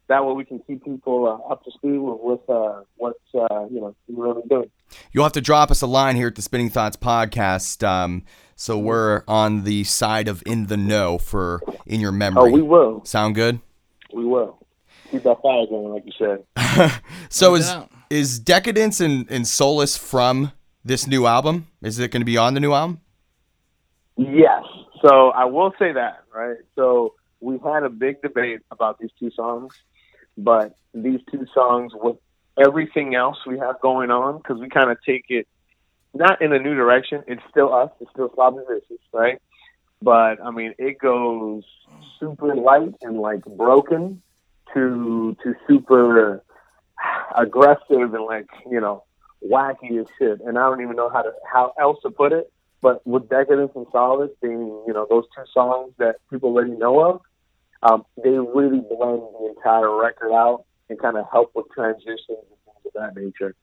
[0.09, 3.67] That way we can keep people uh, up to speed with, with uh, what's uh,
[3.71, 4.71] you know we're really doing.
[5.13, 8.25] You'll have to drop us a line here at the Spinning Thoughts podcast, um,
[8.57, 12.51] so we're on the side of in the know for in your memory.
[12.51, 13.61] Oh, we will, Sound good?
[14.15, 14.67] we will
[15.11, 17.01] keep that fire going, like you said.
[17.29, 17.91] so No is doubt.
[18.09, 20.53] is Decadence and, and Solace from
[20.85, 21.67] this new album?
[21.83, 23.01] Is it going to be on the new album?
[24.17, 24.63] Yes.
[25.07, 26.57] So I will say that, right?
[26.75, 29.75] So we've had a big debate about these two songs,
[30.39, 32.17] but these two songs with
[32.57, 35.47] everything else we have going on, because we kind of take it
[36.15, 37.23] not in a new direction.
[37.27, 37.91] It's still us.
[38.01, 39.41] It's still Sloppy Vicious, right?
[40.01, 41.65] But I mean, it goes
[42.19, 44.23] super light and like broken
[44.75, 46.43] to to super
[47.37, 49.05] aggressive and like you know
[49.45, 50.41] wacky as shit.
[50.41, 52.51] And I don't even know how to how else to put it.
[52.81, 57.01] But with Decadence and Solace being, you know, those two songs that people already know
[57.01, 57.21] of,
[57.83, 62.59] um, they really blend the entire record out and kind of help with transitions and
[62.65, 63.55] things of that nature.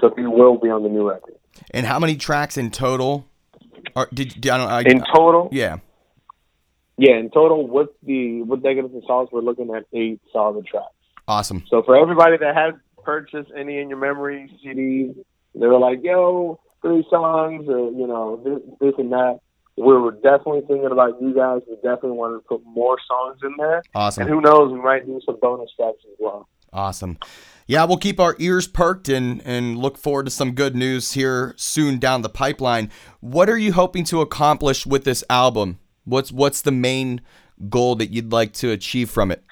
[0.00, 1.34] So they will be on the new record.
[1.70, 3.26] And how many tracks in total?
[3.94, 5.78] Are, did, I don't I, In total, yeah.
[6.96, 10.86] yeah, in total with the with Decadence and Solace, we're looking at eight solid tracks.
[11.28, 11.64] Awesome.
[11.68, 15.16] So for everybody that has purchased any in your memory CDs,
[15.54, 19.40] they were like, "Yo, three songs," or you know, this, this and that.
[19.76, 21.62] We were definitely thinking about you guys.
[21.68, 24.22] We definitely wanted to put more songs in there, Awesome.
[24.22, 26.48] and who knows, we might do some bonus tracks as well.
[26.72, 27.18] Awesome.
[27.66, 31.54] Yeah, we'll keep our ears perked and, and look forward to some good news here
[31.56, 32.90] soon down the pipeline.
[33.20, 35.78] What are you hoping to accomplish with this album?
[36.04, 37.20] What's what's the main
[37.68, 39.44] goal that you'd like to achieve from it?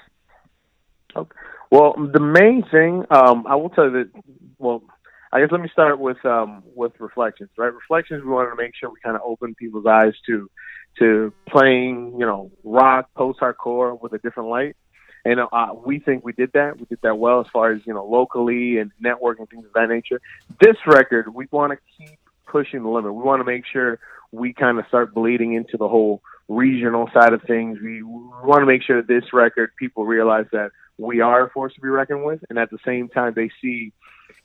[1.15, 1.37] Okay.
[1.71, 4.11] Well, the main thing, um, I will tell you that.
[4.59, 4.83] Well,
[5.33, 7.51] I guess let me start with um, with reflections.
[7.57, 8.25] Right, reflections.
[8.25, 10.51] We wanted to make sure we kind of open people's eyes to
[10.99, 14.77] to playing, you know, rock, post hardcore with a different light.
[15.25, 16.79] And uh, we think we did that.
[16.79, 19.89] We did that well as far as you know locally and networking things of that
[19.89, 20.21] nature.
[20.61, 23.15] This record, we want to keep pushing the limit.
[23.15, 24.01] We want to make sure
[24.33, 27.79] we kind of start bleeding into the whole regional side of things.
[27.81, 31.75] We, we want to make sure this record people realize that we are a force
[31.75, 33.93] to be reckoned with, and at the same time they see,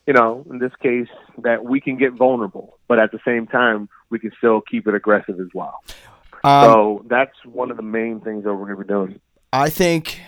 [0.07, 1.07] you know, in this case
[1.43, 4.95] that we can get vulnerable, but at the same time we can still keep it
[4.95, 5.83] aggressive as well.
[6.43, 9.19] Um, so that's one of the main things that we're going to be doing.
[9.51, 10.21] I think,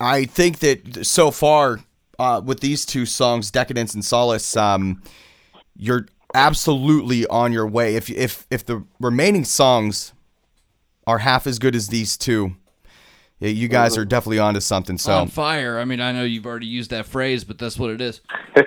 [0.00, 1.80] I think that so far
[2.18, 5.02] uh, with these two songs, "Decadence" and "Solace," um,
[5.76, 7.96] you're absolutely on your way.
[7.96, 10.12] If if if the remaining songs
[11.06, 12.56] are half as good as these two,
[13.48, 14.98] you guys are definitely onto something.
[14.98, 15.78] So On fire.
[15.78, 18.20] I mean, I know you've already used that phrase, but that's what it is.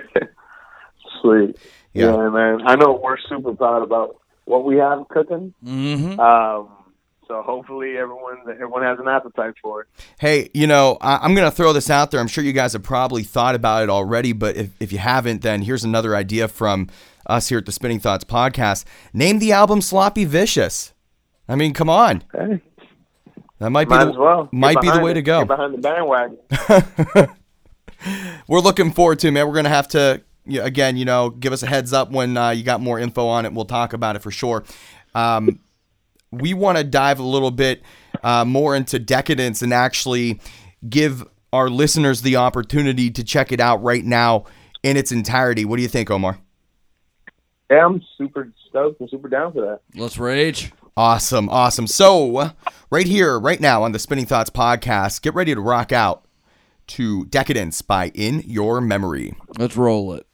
[1.21, 1.57] Sweet.
[1.93, 2.11] Yeah.
[2.15, 2.29] Yeah.
[2.29, 2.61] man.
[2.65, 5.53] I know we're super proud about what we have cooking.
[5.63, 6.19] Mm-hmm.
[6.19, 6.69] Um,
[7.27, 9.87] so hopefully everyone everyone has an appetite for it.
[10.19, 12.19] Hey, you know, I- I'm going to throw this out there.
[12.19, 15.41] I'm sure you guys have probably thought about it already, but if, if you haven't,
[15.41, 16.89] then here's another idea from
[17.25, 18.83] us here at the Spinning Thoughts podcast.
[19.13, 20.93] Name the album Sloppy Vicious.
[21.47, 22.23] I mean, come on.
[22.33, 22.61] Hey,
[23.59, 24.43] That might be the, as well.
[24.45, 25.13] Get might be the behind way it.
[25.15, 25.39] to go.
[25.39, 27.29] Get behind the bandwagon.
[28.47, 29.47] We're looking forward to it, man.
[29.47, 32.35] We're going to have to, you again, you know, give us a heads up when
[32.35, 33.53] uh, you got more info on it.
[33.53, 34.63] We'll talk about it for sure.
[35.15, 35.59] Um,
[36.31, 37.83] we want to dive a little bit
[38.23, 40.41] uh, more into decadence and actually
[40.89, 44.45] give our listeners the opportunity to check it out right now
[44.81, 45.63] in its entirety.
[45.63, 46.39] What do you think, Omar?
[47.69, 49.79] Yeah, I'm super stoked and super down for that.
[49.95, 50.71] Let's rage.
[50.95, 51.87] Awesome, awesome.
[51.87, 52.51] So,
[52.91, 56.25] right here, right now on the Spinning Thoughts podcast, get ready to rock out
[56.87, 59.33] to Decadence by In Your Memory.
[59.57, 60.27] Let's roll it.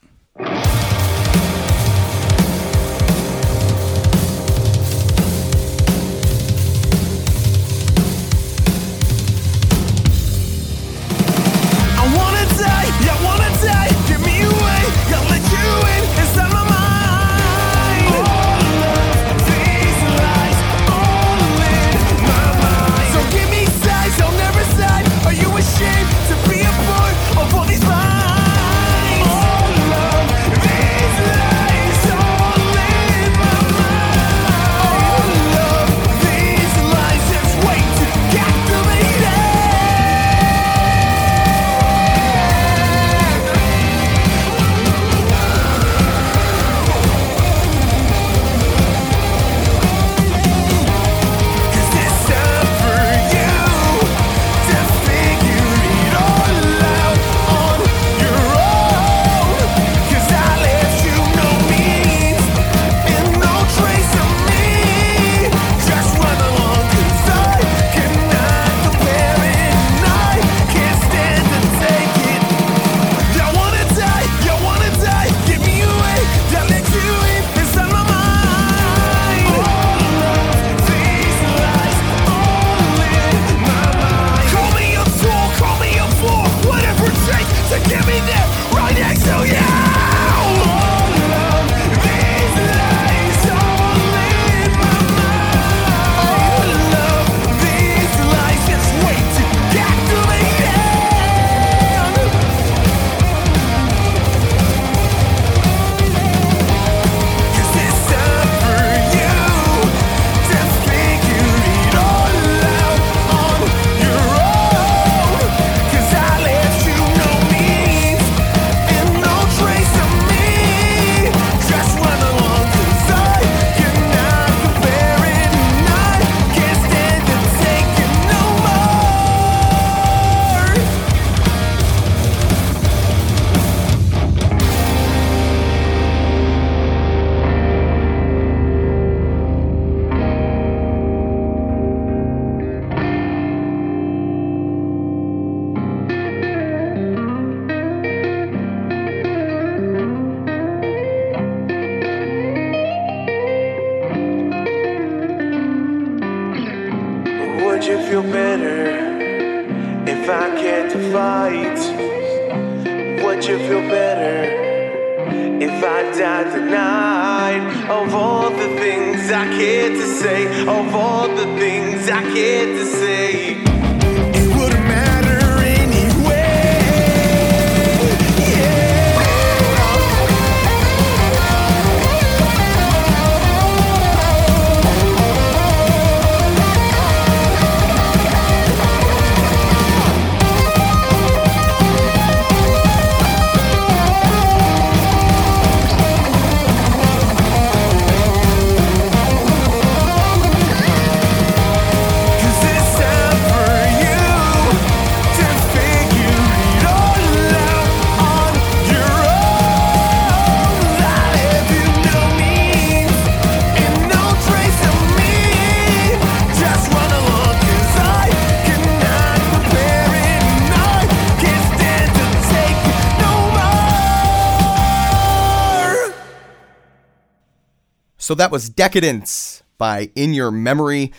[228.29, 231.13] So that was Decadence by In Your Memory.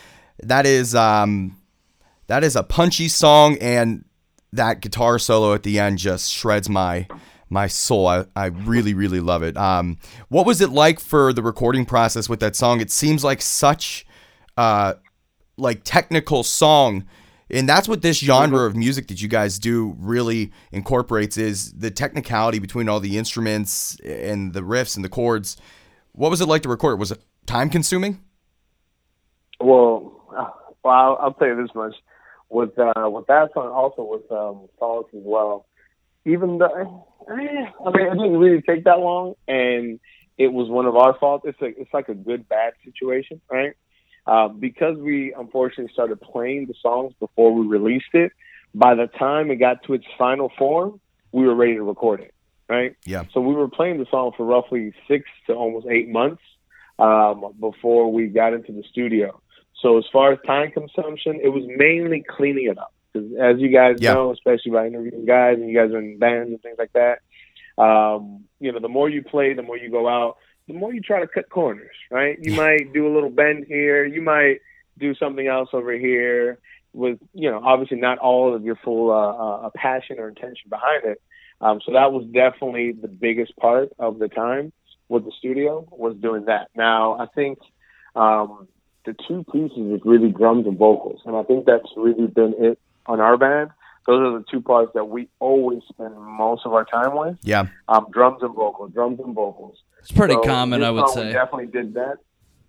[0.45, 1.57] That is um
[2.29, 4.05] that is a punchy song and
[4.53, 7.09] that guitar solo at the end just shreds my
[7.49, 8.07] my soul.
[8.07, 9.57] I, I really, really love it.
[9.57, 12.81] Um what was it like for the recording process with that song?
[12.81, 14.07] It seems like such
[14.57, 14.95] uh
[15.57, 17.07] like technical song
[17.51, 21.91] and that's what this genre of music that you guys do really incorporates is the
[21.91, 25.57] technicality between all the instruments and the riffs and the chords
[26.13, 28.21] what was it like to record was it time consuming
[29.61, 30.49] Well, uh,
[30.83, 31.95] well, I'll, I'll tell you this much:
[32.49, 35.67] with uh, with that song, also with um, Solace as well.
[36.27, 40.01] Even though, eh, I mean, it didn't really take that long, and
[40.39, 41.45] it was one of our faults.
[41.47, 43.75] It's like it's like a good bad situation, right?
[44.27, 48.33] Uh, because we unfortunately started playing the songs before we released it.
[48.75, 51.01] By the time it got to its final form,
[51.33, 52.33] we were ready to record it,
[52.71, 52.95] right?
[53.05, 53.25] Yeah.
[53.35, 56.43] So we were playing the song for roughly six to almost eight months
[56.99, 59.41] um, before we got into the studio.
[59.83, 62.93] So as far as time consumption, it was mainly cleaning it up.
[63.13, 64.15] 'Cause as you guys Yeah.
[64.15, 67.19] know, especially by interviewing guys and you guys are in bands and things like that,
[67.77, 70.37] um, you know, the more you play, the more you go out,
[70.69, 72.39] the more you try to cut corners, right?
[72.41, 74.59] You might do a little bend here, you might
[74.99, 76.59] do something else over here
[76.93, 81.05] with, you know, obviously not all of your full uh, uh, passion or intention behind
[81.05, 81.21] it.
[81.61, 84.73] Um, so that was definitely the biggest part of the time
[85.09, 86.69] with the studio was doing that.
[86.75, 87.59] Now, I think
[88.17, 88.69] um,
[89.05, 92.79] the two pieces is really drums and vocals, and I think that's really been it
[93.07, 93.71] on our band.
[94.07, 97.67] Those are the two parts that we always spend most of our time with: yeah
[97.89, 99.77] um, drums and vocals, drums and vocals.
[99.99, 101.33] It's pretty So common, I would say.
[101.33, 102.17] definitely did that.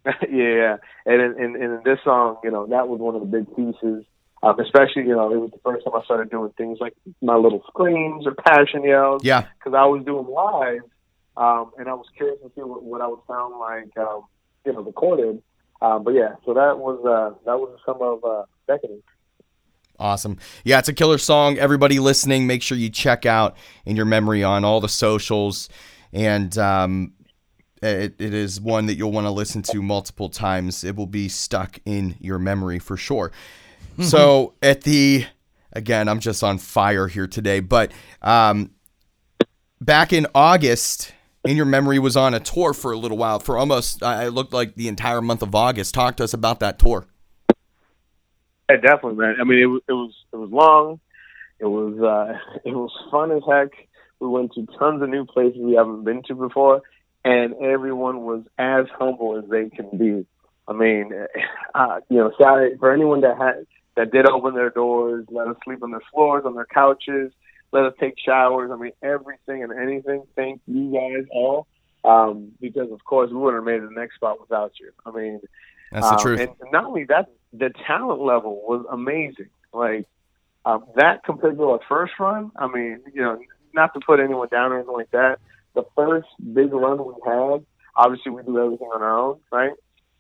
[0.30, 3.56] yeah, and in, in, in this song, you know, that was one of the big
[3.56, 4.04] pieces.
[4.44, 7.36] Um, especially, you know, it was the first time I started doing things like my
[7.36, 10.82] little screams or passion yells yeah because I was doing live,
[11.38, 14.24] um, and I was curious to see what, what I would sound like, um,
[14.66, 15.42] you know, recorded.
[15.82, 19.04] Um, but yeah, so that was uh, that was some of uh, Decadence.
[20.00, 20.40] Awesome.
[20.64, 21.60] Yeah, it's a killer song.
[21.60, 25.70] Everybody listening, make sure you check out In Your Memory on all the socials.
[26.12, 27.14] And um,
[27.82, 30.84] it, it is one that you'll want to listen to multiple times.
[30.84, 33.32] It will be stuck in your memory for sure.
[34.10, 35.26] so, at the,
[35.74, 38.72] again, I'm just on fire here today, but um,
[39.80, 43.58] back in August, In Your Memory was on a tour for a little while, for
[43.58, 45.94] almost, I looked like the entire month of August.
[45.94, 47.08] Talk to us about that tour.
[48.72, 49.36] Yeah, definitely, man.
[49.40, 51.00] I mean, it was it was it was long.
[51.60, 53.70] It was uh, it was fun as heck.
[54.20, 56.82] We went to tons of new places we haven't been to before,
[57.26, 60.26] and everyone was as humble as they can be.
[60.68, 61.12] I mean,
[61.76, 65.58] uh, you know, sorry for anyone that had that did open their doors, let us
[65.64, 67.32] sleep on their floors, on their couches,
[67.72, 68.72] let us take showers.
[68.72, 70.24] I mean, everything and anything.
[70.36, 71.68] Thank you guys all,
[72.04, 74.92] um, because of course we wouldn't have made the next spot without you.
[75.06, 75.42] I mean,
[75.92, 76.40] That's the um, truth.
[76.40, 79.50] And not only that, the talent level was amazing.
[79.74, 80.06] Like
[80.66, 82.52] um, that compared to our first run.
[82.56, 83.40] I mean, you know,
[83.74, 85.40] not to put anyone down or anything like that.
[85.74, 87.66] The first big run we had,
[87.96, 89.72] obviously we do everything on our own, right?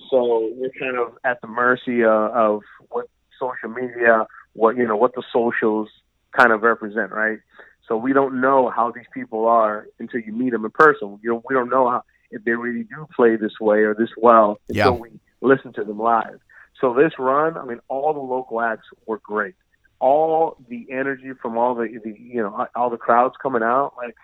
[0.09, 3.07] So we're kind of at the mercy uh, of what
[3.41, 5.89] social media, what you know, what the socials
[6.37, 7.39] kind of represent, right?
[7.87, 11.19] So we don't know how these people are until you meet them in person.
[11.23, 14.11] You know, we don't know how if they really do play this way or this
[14.15, 14.99] well until Yeah.
[15.05, 15.09] we
[15.41, 16.39] listen to them live.
[16.79, 19.55] So this run, I mean, all the local acts were great.
[19.99, 24.15] All the energy from all the, the you know all the crowds coming out, like,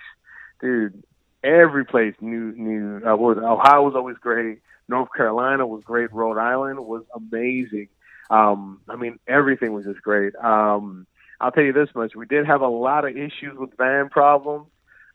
[0.62, 1.04] dude,
[1.44, 3.38] every place knew knew uh, was?
[3.38, 4.60] Ohio was always great.
[4.88, 6.12] North Carolina was great.
[6.14, 7.90] Rhode Island was amazing.
[8.30, 10.36] Um, I mean, everything was just great.
[10.36, 11.08] Um,
[11.40, 14.68] I'll tell you this much: we did have a lot of issues with van problems,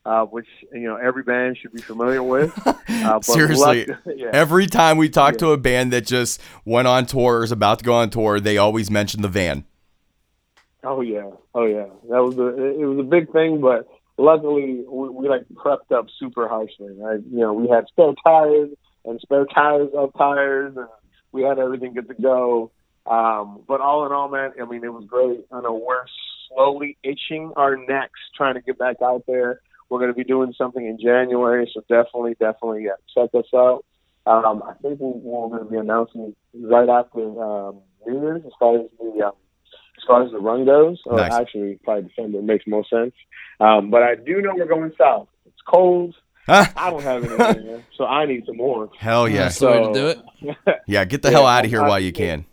[0.05, 2.51] uh, which you know every band should be familiar with.
[3.03, 4.29] Uh, but Seriously, luck- yeah.
[4.31, 7.79] Every time we talk to a band that just went on tour or is about
[7.79, 9.65] to go on tour, they always mention the van.
[10.83, 11.87] Oh yeah, oh yeah.
[12.09, 13.87] That was a it was a big thing, but
[14.17, 16.93] luckily we, we like prepped up super harshly.
[16.97, 17.19] Right?
[17.29, 18.69] You know, we had spare tires
[19.05, 20.87] and spare tires of tires, and
[21.31, 22.71] we had everything good to go.
[23.05, 25.45] Um, but all in all, man, I mean, it was great.
[25.51, 26.05] I know we're
[26.49, 29.59] slowly itching our necks trying to get back out there.
[29.89, 33.83] We're going to be doing something in January, so definitely, definitely yeah, check us out.
[34.25, 38.51] Um, I think we, we're going to be announcing right after um, New Year's as
[38.57, 39.33] far as the um,
[39.97, 41.01] as far as the run goes.
[41.05, 41.33] Or Nice.
[41.33, 43.13] actually, probably December makes more sense.
[43.59, 45.27] Um, but I do know we're going south.
[45.45, 46.15] It's cold.
[46.45, 46.65] Huh?
[46.75, 48.89] I don't have anything so I need some more.
[48.97, 49.43] Hell yeah.
[49.43, 50.19] That's the way to do it.
[50.87, 52.45] Yeah, get the Yeah, hell out of here I- while you can.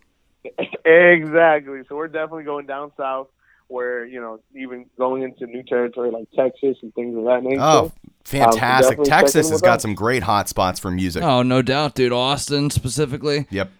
[0.85, 1.83] Exactly.
[1.89, 3.28] So we're definitely going down south.
[3.68, 7.61] where you know even going into new territory like Texas and things of that nature.
[7.61, 7.93] Oh, um,
[8.24, 8.99] fantastic!
[8.99, 9.83] definitely check Texas has got us.
[9.83, 11.22] some great hot spots for music.
[11.22, 12.12] Oh, no doubt, dude.
[12.12, 13.47] Austin specifically.
[13.51, 13.70] Yep.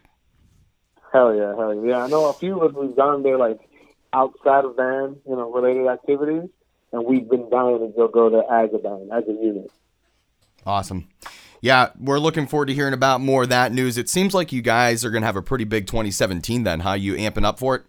[1.13, 1.91] Hell yeah, hell yeah.
[1.91, 3.59] Yeah, I know a few of us we've gone there like
[4.13, 6.49] outside of band, you know, related activities,
[6.93, 9.71] and we've been dying to go go to as a band, as a unit.
[10.65, 11.09] Awesome.
[11.61, 13.99] Yeah, we're looking forward to hearing about more of that news.
[13.99, 16.91] It seems like you guys are going to have a pretty big 2017 then, How
[16.91, 16.95] huh?
[16.97, 17.83] You amping up for it?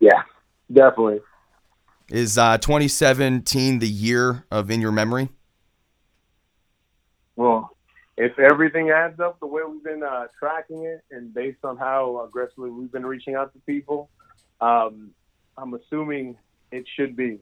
[0.00, 0.22] Yeah,
[0.70, 1.20] definitely.
[2.10, 5.30] Is uh, 2017 the year of In Your Memory?
[7.36, 7.74] Well,
[8.18, 12.22] if everything adds up the way we've been uh, tracking it, and based on how
[12.28, 14.10] aggressively we've been reaching out to people,
[14.60, 15.12] um,
[15.56, 16.36] I'm assuming
[16.70, 17.40] it should be.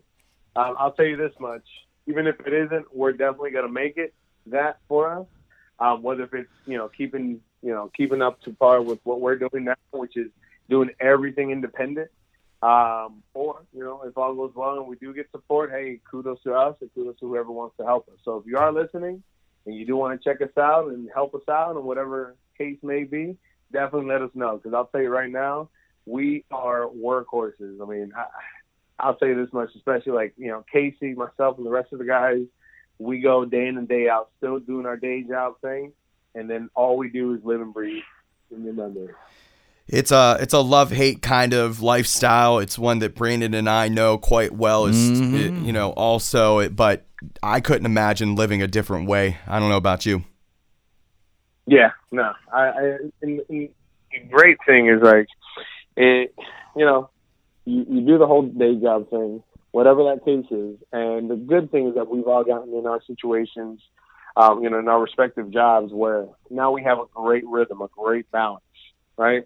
[0.54, 1.64] Um, I'll tell you this much:
[2.06, 4.14] even if it isn't, we're definitely going to make it
[4.46, 5.26] that for us.
[5.78, 9.20] Um, whether if it's you know keeping you know keeping up to par with what
[9.20, 10.30] we're doing now, which is
[10.68, 12.10] doing everything independent,
[12.62, 16.42] um, or you know if all goes well and we do get support, hey, kudos
[16.42, 18.18] to us and kudos to whoever wants to help us.
[18.24, 19.22] So if you are listening
[19.66, 22.78] and you do want to check us out and help us out in whatever case
[22.82, 23.36] may be,
[23.72, 25.70] definitely let us know because I'll tell you right now,
[26.04, 27.80] we are workhorses.
[27.80, 28.26] I mean, I,
[28.98, 31.98] I'll tell you this much, especially like you know Casey, myself, and the rest of
[31.98, 32.42] the guys.
[33.00, 35.92] We go day in and day out, still doing our day job thing,
[36.34, 38.02] and then all we do is live and breathe
[38.54, 39.14] in your memory.
[39.88, 42.58] It's a it's a love hate kind of lifestyle.
[42.58, 44.84] It's one that Brandon and I know quite well.
[44.86, 45.64] Is Mhm.
[45.64, 47.06] you know also, it, but
[47.42, 49.38] I couldn't imagine living a different way.
[49.48, 50.22] I don't know about you.
[51.66, 52.32] Yeah, no.
[52.52, 52.82] I, I
[53.22, 53.68] and, and
[54.12, 55.26] the great thing is like
[55.96, 56.34] it.
[56.76, 57.10] You know,
[57.64, 59.42] you, you do the whole day job thing,
[59.72, 63.00] whatever that case is, and the good thing is that we've all gotten in our
[63.06, 63.80] situations,
[64.36, 67.88] um, you know, in our respective jobs where now we have a great rhythm, a
[67.88, 68.64] great balance,
[69.16, 69.44] right?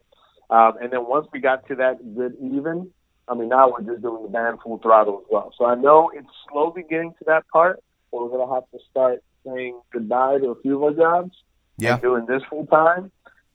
[0.50, 2.90] Um, and then once we got to that good even,
[3.26, 5.52] I mean, now we're just doing the band full throttle as well.
[5.56, 9.22] So I know it's slowly getting to that part where we're gonna have to start
[9.46, 11.32] saying goodbye to a few of our jobs
[11.78, 11.98] Yeah.
[11.98, 13.10] doing this full time.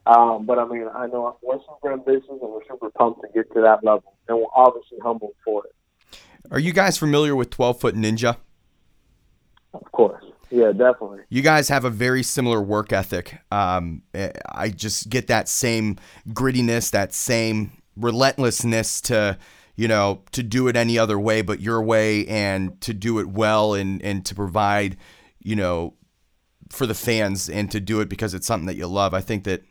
[0.05, 3.51] Um, but I mean, I know we're super ambitious and we're super pumped to get
[3.53, 5.75] to that level, and we're obviously humbled for it.
[6.51, 8.37] Are you guys familiar with 12 Foot Ninja?
[9.73, 11.19] Of course, yeah, definitely.
[11.29, 13.39] You guys have a very similar work ethic.
[13.51, 15.97] Um, eh, I just get that same
[16.29, 19.37] grittiness, that same relentlessness to,
[19.75, 23.27] you know, to do it any other way but your way and to do it
[23.27, 24.97] well and, and to provide,
[25.43, 25.93] you know,
[26.69, 29.13] for the fans and to do it because it's something that you love.
[29.13, 29.63] I think that,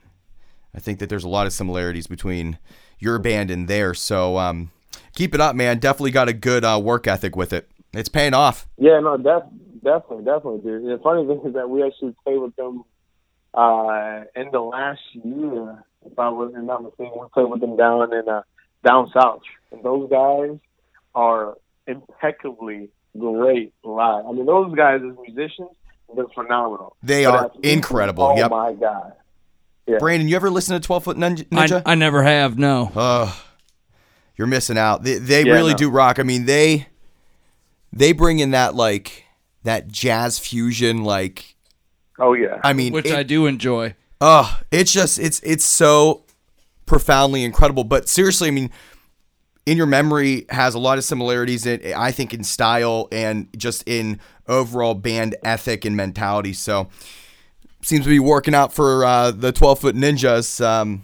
[0.75, 2.59] I think that there's a lot of similarities between
[3.01, 4.01] your band and theirs.
[4.01, 4.71] So, um,
[5.19, 5.79] keep it up, man.
[5.79, 7.69] Definitely got a good uh, work ethic with it.
[7.93, 8.66] It's paying off.
[8.79, 9.51] Yeah, no, def-
[9.83, 10.85] definitely, definitely, dude.
[10.85, 12.85] The funny thing is that we actually played with them
[13.53, 15.83] uh, in the last year.
[16.07, 18.43] If I was not mistaken, we played with them down in uh,
[18.87, 19.41] down south,
[19.73, 20.57] and those guys
[21.14, 21.57] are
[21.87, 24.25] impeccably great live.
[24.27, 25.71] I mean, those guys as musicians,
[26.14, 26.97] they're phenomenal.
[27.03, 28.25] They But are incredible.
[28.25, 28.51] Oh Yep.
[28.51, 29.12] my god.
[29.99, 31.45] Brandon, you ever listen to 12 Foot Ninja?
[31.49, 31.83] Ninja?
[31.87, 32.59] I, I never have.
[32.59, 32.93] No.
[32.95, 33.45] Oh,
[34.39, 35.03] you're missing out.
[35.03, 35.76] They, they Yeah, really no.
[35.78, 36.18] do rock.
[36.18, 36.86] I mean, they
[37.93, 39.24] they bring in that like
[39.64, 41.05] that jazz fusion.
[41.05, 41.57] Like,
[42.18, 42.61] Oh yeah.
[42.64, 43.95] I mean, Which it- I do enjoy.
[44.20, 46.24] Oh, it's just it's it's so
[46.86, 47.84] profoundly incredible.
[47.84, 48.70] But seriously, I mean,
[49.66, 51.66] in your memory has a lot of similarities.
[51.66, 54.18] In, I think in style and just in
[54.49, 56.53] overall band ethic and mentality.
[56.53, 56.89] So
[57.82, 60.64] seems to be working out for uh, the twelve foot ninjas.
[60.64, 61.03] Um,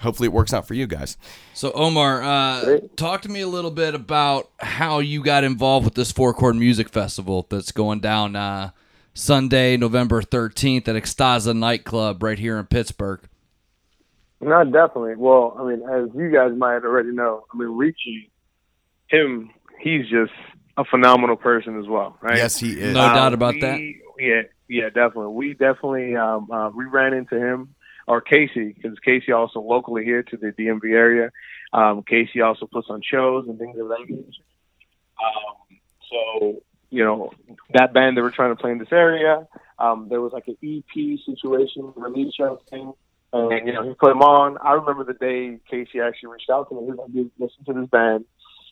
[0.00, 1.16] hopefully, it works out for you guys.
[1.54, 5.94] So Omar, uh, talk to me a little bit about how you got involved with
[5.94, 8.70] this Four Chord Music Festival that's going down uh,
[9.14, 13.20] Sunday, November thirteenth at Extaza nightclub right here in Pittsburgh.
[14.40, 15.16] No, definitely.
[15.16, 18.30] Well, I mean, as you guys might already know, I mean, Richie,
[19.08, 20.30] him, he's just
[20.76, 22.36] a phenomenal person as well, right?
[22.36, 22.94] Yes, he is.
[22.94, 23.80] No Um, doubt about we- that.
[24.20, 25.34] Yeah, yeah, definitely.
[25.34, 27.74] We definitely um, uh, we ran into him
[28.08, 31.30] or Casey because Casey also locally here to the DMV area.
[31.72, 34.24] Um, Casey also puts on shows and things of that nature.
[35.22, 35.78] Um,
[36.10, 37.32] so you know
[37.74, 39.46] that band that we're trying to play in this area.
[39.78, 42.94] Um, there was like an EP situation, release show thing,
[43.32, 44.56] and you know he put them on.
[44.58, 46.84] I remember the day Casey actually reached out to me.
[46.86, 48.24] He was like, "Dude, listen to this band.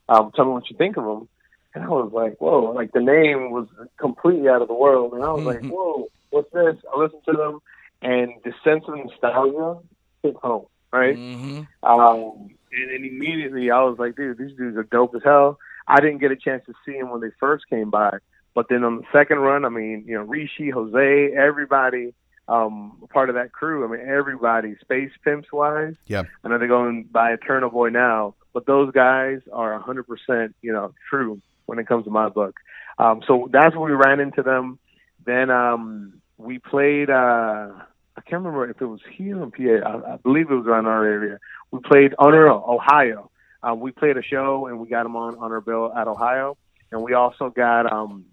[0.09, 1.29] Um, tell me what you think of them."
[1.75, 3.69] And I was like, whoa, like the name was
[3.99, 5.13] completely out of the world.
[5.13, 6.77] And I was like, whoa, what's this?
[6.91, 7.61] I listened to them
[8.03, 9.81] and the sense of nostalgia
[10.23, 11.17] hit home, right?
[11.17, 15.59] hmm Um, and then immediately I was like, dude, these dudes are dope as hell.
[15.87, 18.19] I didn't get a chance to see them when they first came by.
[18.55, 22.15] But then on the second run, I mean, you know, Rishi, Jose, everybody,
[22.49, 23.85] um, part of that crew.
[23.85, 25.95] I mean, everybody, Space Pimps wise.
[26.07, 26.25] Yeah.
[26.43, 30.95] I know they're going by Eternal Boy now, but those guys are 100%, you know,
[31.11, 32.57] true when it comes to my book.
[32.99, 34.79] Um, so that's where we ran into them.
[35.25, 37.11] Then um, we played.
[37.11, 37.71] Uh,
[38.17, 39.89] I can't remember if it was here in PA.
[39.89, 41.39] I, I believe it was around our area.
[41.71, 42.15] We played.
[42.21, 43.31] No, no, Ohio.
[43.63, 46.57] Uh, we played a show and we got them on on our bill at Ohio,
[46.91, 48.27] and we also got um,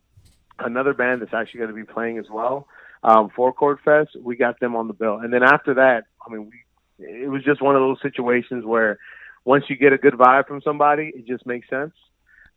[0.60, 2.68] another band that's actually going to be playing as well.
[3.04, 4.12] Um, Four Chord Fest.
[4.22, 6.60] We got them on the bill, and then after that, I mean, we.
[7.00, 9.00] It was just one of those situations where
[9.46, 11.94] once you get a good vibe from somebody, it just makes sense.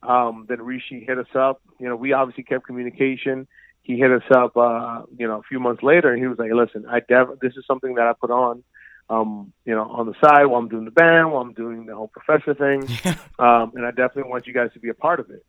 [0.02, 1.62] Um, then Rishi hit us up.
[1.80, 3.48] You know, we obviously kept communication.
[3.86, 6.50] He hit us up, uh, you know, a few months later, and he was like,
[6.50, 8.64] "Listen, I def- this is something that I put on,
[9.08, 11.94] um, you know, on the side while I'm doing the band, while I'm doing the
[11.94, 12.82] whole professor thing,
[13.38, 15.46] um, and I definitely want you guys to be a part of it."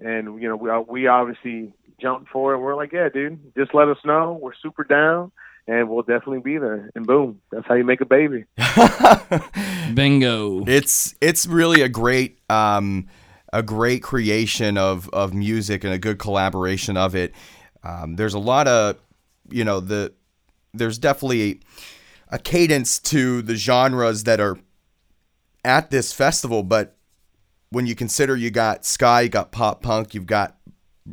[0.00, 2.58] And you know, we we obviously jumped for it.
[2.58, 4.38] We're like, "Yeah, dude, just let us know.
[4.40, 5.30] We're super down."
[5.66, 6.90] And we'll definitely be there.
[6.94, 8.44] And boom, that's how you make a baby.
[9.94, 10.62] Bingo.
[10.66, 13.08] it's it's really a great um,
[13.52, 17.32] a great creation of of music and a good collaboration of it.
[17.84, 18.96] Um, there's a lot of
[19.50, 20.12] you know the
[20.72, 21.60] there's definitely
[22.28, 24.58] a cadence to the genres that are
[25.64, 26.96] at this festival, but
[27.70, 30.56] when you consider you got ska, you got pop punk, you've got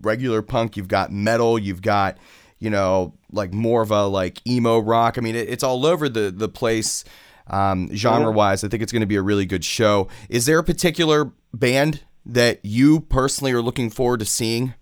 [0.01, 2.17] regular punk, you've got metal, you've got
[2.59, 5.17] you know like more of a like emo rock.
[5.17, 7.03] I mean, it, it's all over the the place
[7.47, 8.63] um, genre wise.
[8.63, 10.07] I think it's going to be a really good show.
[10.29, 14.73] Is there a particular band that you personally are looking forward to seeing?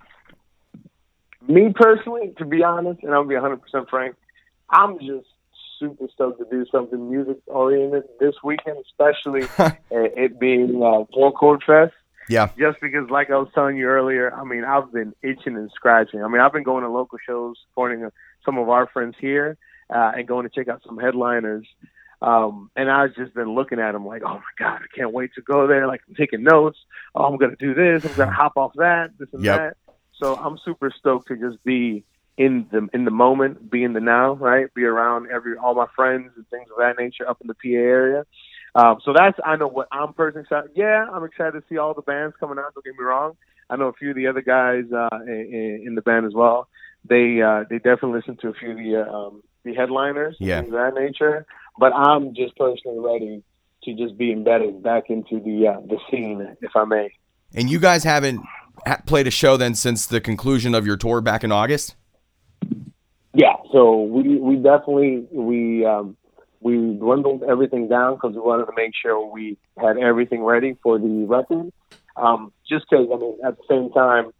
[1.49, 4.15] Me personally, to be honest, and I'll be 100% frank,
[4.69, 5.27] I'm just
[5.79, 9.47] super stoked to do something music oriented this weekend, especially
[9.91, 11.93] it being uh, Four Chord Fest.
[12.27, 15.71] Yeah, Just because, like I was telling you earlier, I mean, I've been itching and
[15.73, 16.23] scratching.
[16.23, 18.11] I mean, I've been going to local shows, supporting uh,
[18.45, 19.57] some of our friends here,
[19.89, 21.65] uh, and going to check out some headliners.
[22.21, 25.31] Um, and I've just been looking at them like, oh my god, I can't wait
[25.35, 25.87] to go there.
[25.87, 26.77] Like I'm taking notes.
[27.15, 28.03] Oh, I'm gonna do this.
[28.03, 29.11] I'm gonna hop off that.
[29.17, 29.57] This and Yep.
[29.57, 29.77] that.
[30.19, 32.03] So I'm super stoked to just be
[32.37, 34.73] in the in the moment, be in the now, right?
[34.73, 37.69] Be around every all my friends and things of that nature up in the PA
[37.77, 38.25] area.
[38.75, 40.71] Um, so that's I know what I'm personally excited.
[40.75, 42.73] Yeah, I'm excited to see all the bands coming out.
[42.75, 43.33] Don't get me wrong.
[43.69, 46.67] I know a few of the other guys uh, in, in the band as well.
[47.07, 50.61] They uh, they definitely listen to a few of the uh, um, the headliners, Yeah.
[50.61, 51.45] things of that nature.
[51.77, 53.43] But I'm just personally ready
[53.83, 57.09] to just be embedded back into the uh, the scene, if I may.
[57.55, 58.58] and you guys haven't ha-
[59.05, 61.95] played a show then since the conclusion of your tour back in August.
[63.33, 66.17] Yeah, so we we definitely we um,
[66.61, 70.97] we dwindled everything down because we wanted to make sure we had everything ready for
[70.97, 71.71] the record.
[72.15, 74.31] Um, just because I mean, at the same time,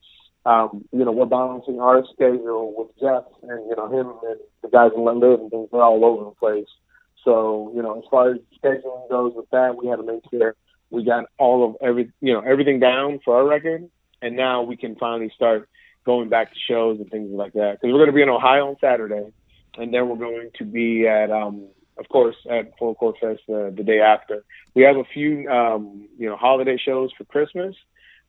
[0.46, 4.70] um, you know, we're balancing our schedule with Jeff and you know him and the
[4.70, 5.70] guys in London and things.
[5.72, 6.68] They're all over the place.
[7.24, 10.56] So you know, as far as scheduling goes with that, we had to make sure
[10.90, 13.90] we got all of every you know everything down for our record,
[14.22, 15.70] and now we can finally start
[16.06, 17.74] going back to shows and things like that.
[17.74, 19.32] Because we're going to be in Ohio on Saturday,
[19.78, 21.68] and then we're going to be at, um,
[21.98, 24.44] of course, at Four Chord Fest uh, the day after.
[24.74, 27.76] We have a few, um, you know, holiday shows for Christmas,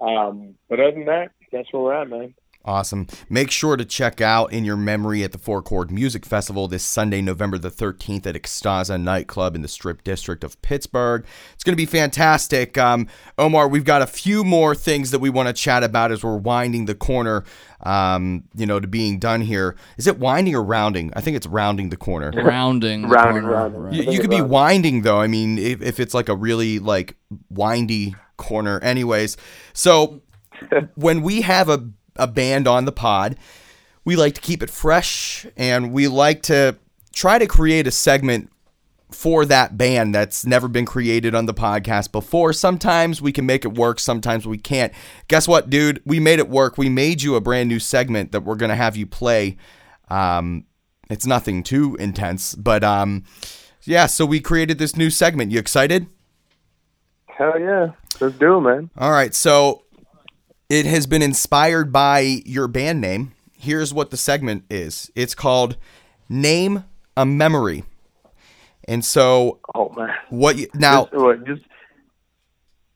[0.00, 2.34] um, but other than that, that's where we're at, man.
[2.62, 3.06] Awesome.
[3.30, 6.82] Make sure to check out In Your Memory at the Four Chord Music Festival this
[6.84, 11.24] Sunday, November the 13th at Extaza Nightclub in the Strip District of Pittsburgh.
[11.54, 12.76] It's going to be fantastic.
[12.76, 13.08] Um,
[13.38, 16.36] Omar, we've got a few more things that we want to chat about as we're
[16.36, 17.44] winding the corner,
[17.80, 19.74] um, you know, to being done here.
[19.96, 21.12] Is it winding or rounding?
[21.16, 22.30] I think it's rounding the corner.
[22.30, 23.02] Rounding.
[23.02, 23.56] the Rounding, corner.
[23.56, 23.80] rounding.
[23.80, 23.94] Right.
[23.94, 25.18] You, you could be winding though.
[25.20, 27.16] I mean, if, if it's like a really like
[27.48, 28.78] windy corner.
[28.80, 29.38] Anyways,
[29.72, 30.20] so
[30.94, 33.36] when we have a a band on the pod,
[34.04, 36.76] we like to keep it fresh and we like to
[37.12, 38.50] try to create a segment
[39.10, 42.52] for that band that's never been created on the podcast before.
[42.52, 44.92] Sometimes we can make it work, sometimes we can't.
[45.28, 46.00] Guess what, dude?
[46.04, 46.78] We made it work.
[46.78, 49.56] We made you a brand new segment that we're going to have you play.
[50.08, 50.64] Um,
[51.08, 53.24] it's nothing too intense, but um,
[53.82, 55.50] yeah, so we created this new segment.
[55.50, 56.06] You excited?
[57.26, 58.90] Hell yeah, let's do it, man.
[58.96, 59.82] All right, so
[60.70, 63.32] it has been inspired by your band name.
[63.52, 65.76] Here's what the segment is it's called
[66.30, 66.84] Name
[67.16, 67.84] a Memory.
[68.88, 70.14] And so, Oh man.
[70.30, 71.62] what you now, just, what, just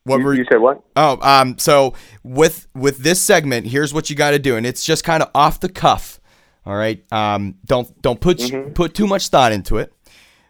[0.04, 0.82] what you, were you said what?
[0.96, 4.84] Oh, um, so with with this segment, here's what you got to do, and it's
[4.84, 6.20] just kind of off the cuff.
[6.64, 8.40] All right, um, don't don't put
[8.74, 9.92] put too much thought into it,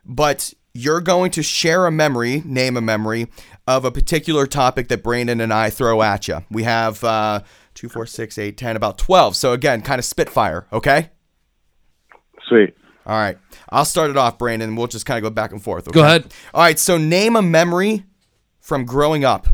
[0.05, 3.29] but you're going to share a memory, name a memory
[3.67, 6.45] of a particular topic that Brandon and I throw at you.
[6.51, 7.41] We have uh,
[7.75, 9.37] two, four, six, eight, ten, about twelve.
[9.37, 10.67] So again, kind of spitfire.
[10.73, 11.11] Okay.
[12.47, 12.77] Sweet.
[13.07, 13.37] All right,
[13.69, 14.71] I'll start it off, Brandon.
[14.71, 15.91] and We'll just kind of go back and forth.
[15.93, 16.33] Go ahead.
[16.55, 18.05] All right, so name a memory
[18.61, 19.47] from growing up.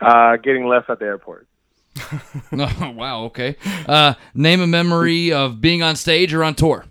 [0.00, 1.48] Uh, getting left at the airport.
[2.52, 3.24] Oh, wow.
[3.24, 3.56] Okay.
[3.86, 6.84] Uh, name a memory of being on stage or on tour.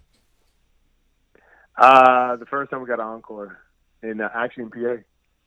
[1.78, 3.60] Uh, the first time we got an encore
[4.04, 4.96] in uh, actually in PA.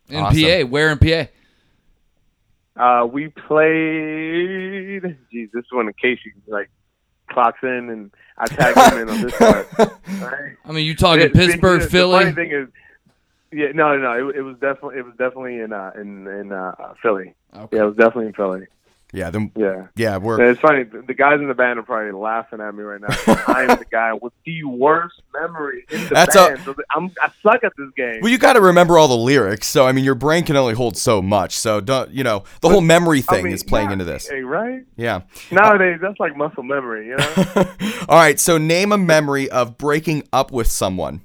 [0.08, 0.42] In Awesome.
[0.42, 0.64] PA.
[0.68, 1.26] Where in PA?
[2.76, 5.16] Uh, we played.
[5.32, 6.70] Geez, this one in Casey like
[7.30, 9.68] clocks in and I tag him in on this part.
[9.78, 10.56] Right?
[10.64, 12.24] I mean, you talking It- Pittsburgh, the, Philly?
[12.26, 12.68] The funny thing is,
[13.52, 16.94] yeah, no, no, it, it was definitely it was definitely in uh, in in uh,
[17.02, 17.34] Philly.
[17.54, 17.76] Okay.
[17.76, 18.66] Yeah, it was definitely in Philly.
[19.12, 19.86] Yeah, then Yeah.
[19.94, 20.82] yeah, we're And it's funny.
[20.82, 23.06] The the guys in the band are probably laughing at me right now.
[23.46, 26.60] I'm the guy with the worst memory in the That's band.
[26.64, 28.18] so I'm, I suck at this game.
[28.20, 29.68] Well, you got to remember all the lyrics.
[29.68, 31.56] So I mean, your brain can only hold so much.
[31.56, 34.28] So don't you know the whole memory I thing mean, is playing yeah, into this.
[34.28, 34.84] Hey, right?
[34.96, 35.22] Yeah.
[35.52, 37.06] Nowadays, that's like muscle memory.
[37.06, 37.34] You know?
[38.08, 38.40] all right.
[38.40, 41.22] So name a memory of breaking up with someone.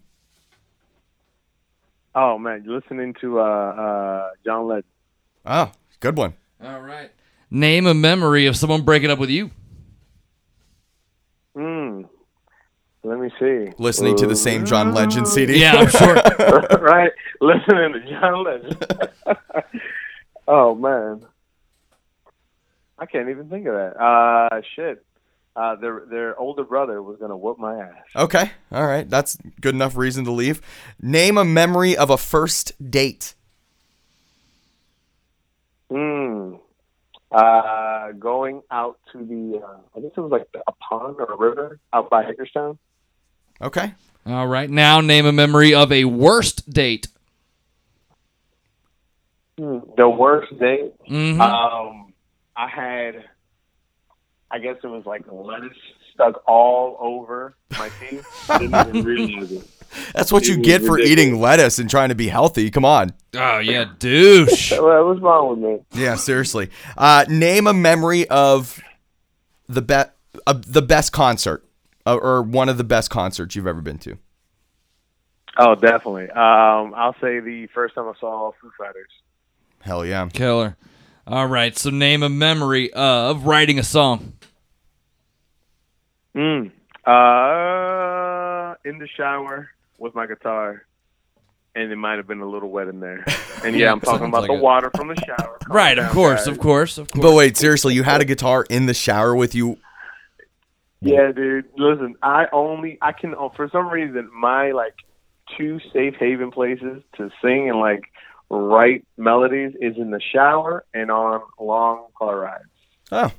[2.14, 4.86] oh man, you're listening to uh, uh, John Legend.
[5.46, 6.36] Oh, good one.
[6.64, 7.10] All right.
[7.52, 9.52] Name a memory of someone breaking up with you.
[11.54, 12.04] Hmm.
[13.04, 13.74] Let me see.
[13.78, 15.60] Listening to the same John Legend CD.
[15.60, 16.14] Yeah, I'm sure.
[16.80, 17.12] right?
[17.42, 18.88] Listening to John Legend.
[20.48, 21.26] oh man,
[22.98, 24.02] I can't even think of that.
[24.02, 25.04] Uh, shit.
[25.54, 27.96] Uh, their their older brother was gonna whoop my ass.
[28.16, 28.52] Okay.
[28.72, 29.10] All right.
[29.10, 30.62] That's good enough reason to leave.
[31.02, 33.34] Name a memory of a first date.
[35.90, 36.54] Hmm.
[37.32, 41.38] Uh, going out to the, uh, I guess it was like a pond or a
[41.38, 42.78] river out by Hagerstown.
[43.62, 43.94] Okay.
[44.26, 44.70] All right.
[44.70, 47.08] Now name a memory of a worst date.
[49.58, 49.80] Hmm.
[49.96, 50.94] The worst date.
[51.10, 51.40] Mhm.
[51.40, 52.14] Um,
[52.56, 53.24] I had,
[54.50, 55.78] I guess it was like lettuce
[56.14, 58.26] stuck all over my teeth.
[58.50, 59.68] I didn't even realize it.
[60.14, 61.12] That's what you get for ridiculous.
[61.12, 62.70] eating lettuce and trying to be healthy.
[62.72, 63.14] Come on.
[63.36, 64.72] Oh, yeah, douche.
[64.80, 65.80] Well, what's wrong with me?
[66.02, 66.70] Yeah, seriously.
[66.98, 68.80] Uh, name a memory of
[69.68, 70.12] the best,
[70.48, 71.66] uh, the best concert,
[72.06, 74.18] uh, or one of the best concerts you've ever been to.
[75.58, 76.30] Oh, definitely.
[76.30, 79.10] Um, I'll say the first time I saw Foo Fighters.
[79.82, 80.28] Hell yeah.
[80.30, 80.78] Killer.
[81.28, 81.78] All right.
[81.78, 84.34] So name a memory of writing a song.
[86.36, 86.72] Mm.
[87.06, 89.70] Uh, in the shower
[90.02, 90.86] with my guitar,
[91.76, 93.24] and it might have been a little wet in there.
[93.64, 94.62] And yeah, I'm talking about like the it.
[94.64, 95.60] water from the shower.
[95.70, 96.00] Right.
[96.00, 96.48] Of course.
[96.48, 96.98] Of course.
[96.98, 97.22] Of course.
[97.22, 99.78] But wait, seriously, you had a guitar in the shower with you.
[101.00, 101.66] Yeah, dude.
[101.78, 104.96] Listen, I only I can oh, for some reason my like
[105.56, 108.06] two safe haven places to sing and like
[108.50, 112.64] write melodies is in the shower and on long car rides.
[113.12, 113.32] Oh.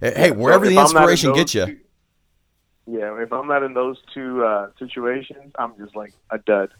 [0.00, 1.66] Hey, wherever So the if I'm not in inspiration gets you.
[1.66, 1.78] two-
[2.90, 6.70] yeah, if I'm not in those two uh, situations, I'm just like a dud.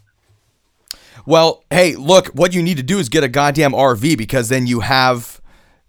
[1.27, 4.67] Well, hey, look, what you need to do is get a goddamn RV because then
[4.67, 5.41] you have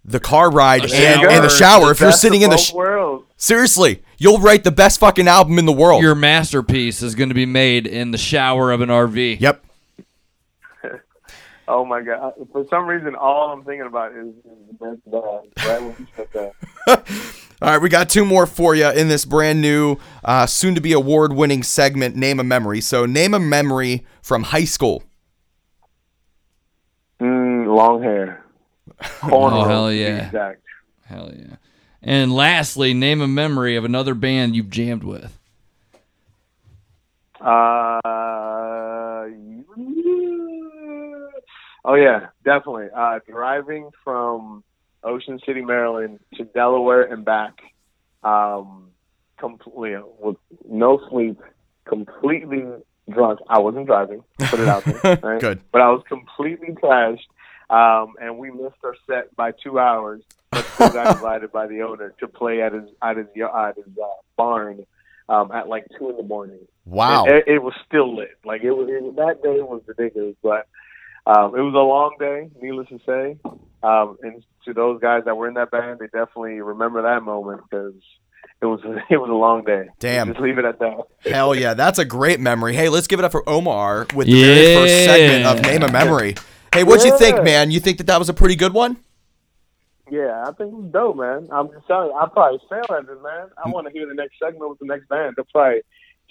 [0.04, 1.92] the car ride and, and the shower.
[1.92, 3.26] if you're sitting in the both sh- worlds.
[3.38, 6.02] seriously, you'll write the best fucking album in the world.
[6.02, 9.40] Your masterpiece is going to be made in the shower of an RV.
[9.40, 9.64] yep.
[11.68, 12.34] Oh my god!
[12.52, 15.70] For some reason, all I'm thinking about is, is the best band.
[15.70, 16.54] Right when you said that.
[17.62, 20.82] All right, we got two more for you in this brand new, uh, soon to
[20.82, 22.82] be award winning segment, Name a Memory.
[22.82, 25.04] So, name a memory from high school.
[27.20, 28.44] Mm, long hair.
[29.00, 30.26] Cornrows, Oh, hell yeah.
[30.26, 30.64] Exact.
[31.06, 31.58] Hell yeah.
[32.02, 35.38] And lastly, name a memory of another band you've jammed with.
[37.40, 38.00] Uh,
[41.86, 42.88] oh yeah, definitely.
[42.96, 44.64] Uh, driving from
[45.04, 47.60] Ocean City, Maryland to Delaware and back,
[48.24, 48.90] um,
[49.38, 51.40] completely with no sleep,
[51.86, 52.64] completely
[53.10, 53.40] drunk.
[53.50, 54.24] I wasn't driving.
[54.40, 55.20] Put it out there.
[55.24, 55.42] Right?
[55.42, 55.62] Good.
[55.72, 57.28] But I was completely trashed,
[57.70, 60.22] um, and we missed our set by two hours.
[60.52, 64.08] But got invited by the owner to play at his at his at his uh,
[64.36, 64.86] barn
[65.32, 66.60] um, at like two in the morning.
[66.86, 67.26] Wow.
[67.26, 68.38] It, it was still lit.
[68.44, 70.68] Like it was it, that day was ridiculous, but
[71.26, 72.50] um, it was a long day.
[72.62, 73.38] Needless to say,
[73.84, 77.62] um, and to those guys that were in that band, they definitely remember that moment
[77.70, 77.94] because
[78.62, 79.90] it was it was a long day.
[80.00, 80.28] Damn.
[80.28, 80.98] Just leave it at that.
[81.26, 82.76] Hell yeah, that's a great memory.
[82.76, 85.92] Hey, let's give it up for Omar with the very first segment of Name a
[85.92, 86.36] Memory.
[86.74, 87.70] Hey, what'd you think, man?
[87.70, 88.98] You think that that was a pretty good one?
[90.10, 91.48] Yeah, I think it was dope, man.
[91.52, 93.48] I'm just telling you, I probably fail at it, man.
[93.64, 95.36] I want to hear the next segment with the next band.
[95.38, 95.82] They'll probably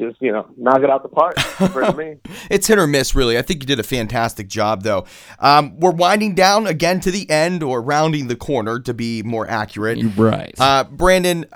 [0.00, 2.16] just you know knock it out the park for me.
[2.50, 3.38] It's hit or miss, really.
[3.38, 5.04] I think you did a fantastic job, though.
[5.38, 9.48] Um, we're winding down again to the end, or rounding the corner to be more
[9.48, 9.98] accurate.
[10.16, 10.54] Right.
[10.58, 11.46] Uh, Brandon,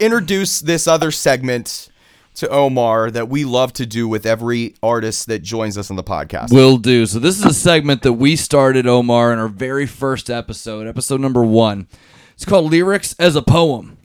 [0.00, 1.90] introduce this other segment
[2.36, 6.04] to Omar that we love to do with every artist that joins us on the
[6.04, 6.52] podcast.
[6.52, 7.04] Will do.
[7.04, 11.20] So this is a segment that we started, Omar, in our very first episode, episode
[11.20, 11.88] number one.
[12.34, 13.98] It's called Lyrics as a Poem.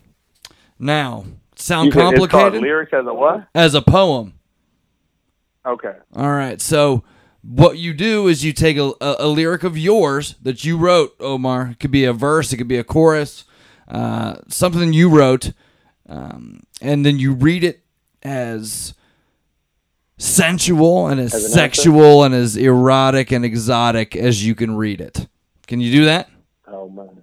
[0.79, 1.25] Now,
[1.63, 2.61] sound You said It's called complicated?
[2.61, 3.47] lyrics as a what?
[3.55, 4.33] As a poem.
[5.65, 5.95] Okay.
[6.15, 6.59] All right.
[6.59, 7.03] So
[7.41, 11.15] what you do is you take a, a, a lyric of yours that you wrote,
[11.19, 11.69] Omar.
[11.71, 13.45] It could be a verse, it could be a chorus,
[13.87, 15.53] uh, something you wrote,
[16.07, 17.83] um, and then you read it
[18.21, 18.93] as
[20.17, 25.01] sensual and as, As an sexual and as erotic and exotic as you can read
[25.01, 25.27] it.
[25.67, 26.29] Can you do that?
[26.67, 27.22] Oh man,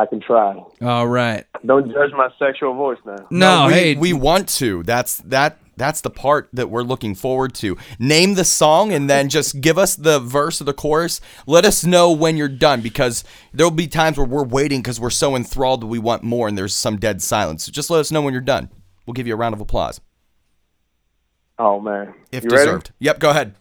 [0.00, 0.56] I can try.
[0.80, 1.44] All right.
[1.66, 3.26] Don't judge my sexual voice now.
[3.30, 4.82] No, we, hey, we want to.
[4.82, 5.58] That's that.
[5.76, 7.76] That's the part that we're looking forward to.
[7.98, 11.20] Name the song and then just give us the verse or the chorus.
[11.46, 13.24] Let us know when you're done because
[13.54, 16.56] there'll be times where we're waiting because we're so enthralled that we want more and
[16.58, 17.64] there's some dead silence.
[17.64, 18.68] So just let us know when you're done.
[19.06, 20.00] We'll give you a round of applause
[21.58, 22.64] Oh man, if you ready?
[22.66, 22.92] deserved.
[23.00, 23.54] Yep, go ahead.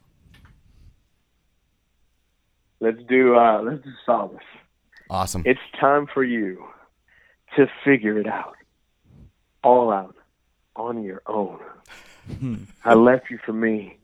[2.82, 3.36] Let's do.
[3.36, 4.38] uh Let's do Solace.
[5.10, 5.44] Awesome.
[5.46, 6.66] It's time for you
[7.56, 8.56] to figure it out,
[9.64, 10.16] all out,
[10.76, 11.60] on your own.
[12.40, 12.56] Hmm.
[12.86, 13.98] I left you for me.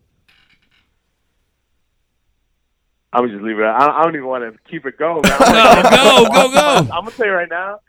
[3.14, 3.64] I'm gonna just leave it.
[3.64, 5.22] I, I don't even want to keep it going.
[5.22, 5.38] man.
[5.40, 6.78] I'm No, go, go, go.
[6.78, 7.80] I'm gonna tell you right now.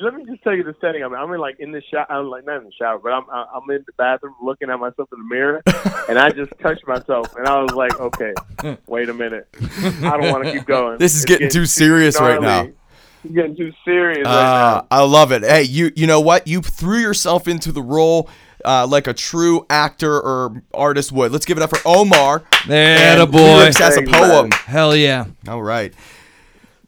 [0.00, 1.02] Let me just tell you the setting.
[1.02, 1.18] I'm in.
[1.18, 2.06] I'm in like in the shower.
[2.10, 5.08] I'm like not in the shower, but I'm I'm in the bathroom looking at myself
[5.12, 5.62] in the mirror,
[6.08, 8.34] and I just touched myself, and I was like, okay,
[8.86, 9.48] wait a minute.
[10.02, 10.98] I don't want to keep going.
[10.98, 12.68] This is It's getting too serious right gnarly.
[12.68, 12.72] now.
[13.24, 14.86] It's getting too serious right Uh, now.
[14.90, 15.42] I love it.
[15.42, 16.46] Hey, you you know what?
[16.46, 18.28] You threw yourself into the role
[18.64, 21.32] uh, like a true actor or artist would.
[21.32, 22.42] Let's give it up for Omar.
[22.66, 23.38] There, and boy.
[23.38, 24.50] lyrics as a poem.
[24.52, 25.26] Hell yeah.
[25.46, 25.94] All right.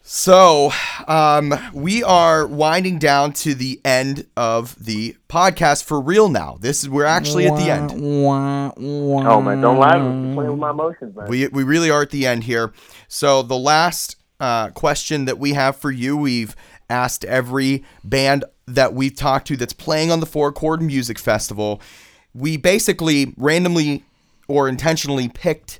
[0.02, 0.72] So,
[1.06, 6.56] um, we are winding down to the end of the podcast for real now.
[6.60, 7.92] This is we're actually at the end.
[9.26, 10.26] Oh man, don't lie to me.
[10.26, 11.28] You're playing with my emotions, man.
[11.28, 12.72] We we really are at the end here.
[13.08, 16.56] So the last uh, question that we have for you, we've
[16.88, 21.80] asked every band that we've talked to that's playing on the Four Chord Music Festival.
[22.34, 24.04] We basically randomly
[24.48, 25.78] or intentionally picked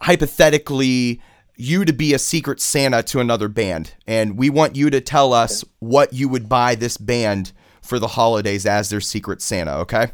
[0.00, 1.20] hypothetically
[1.56, 5.32] you to be a secret Santa to another band, and we want you to tell
[5.32, 9.74] us what you would buy this band for the holidays as their secret Santa.
[9.78, 10.12] Okay.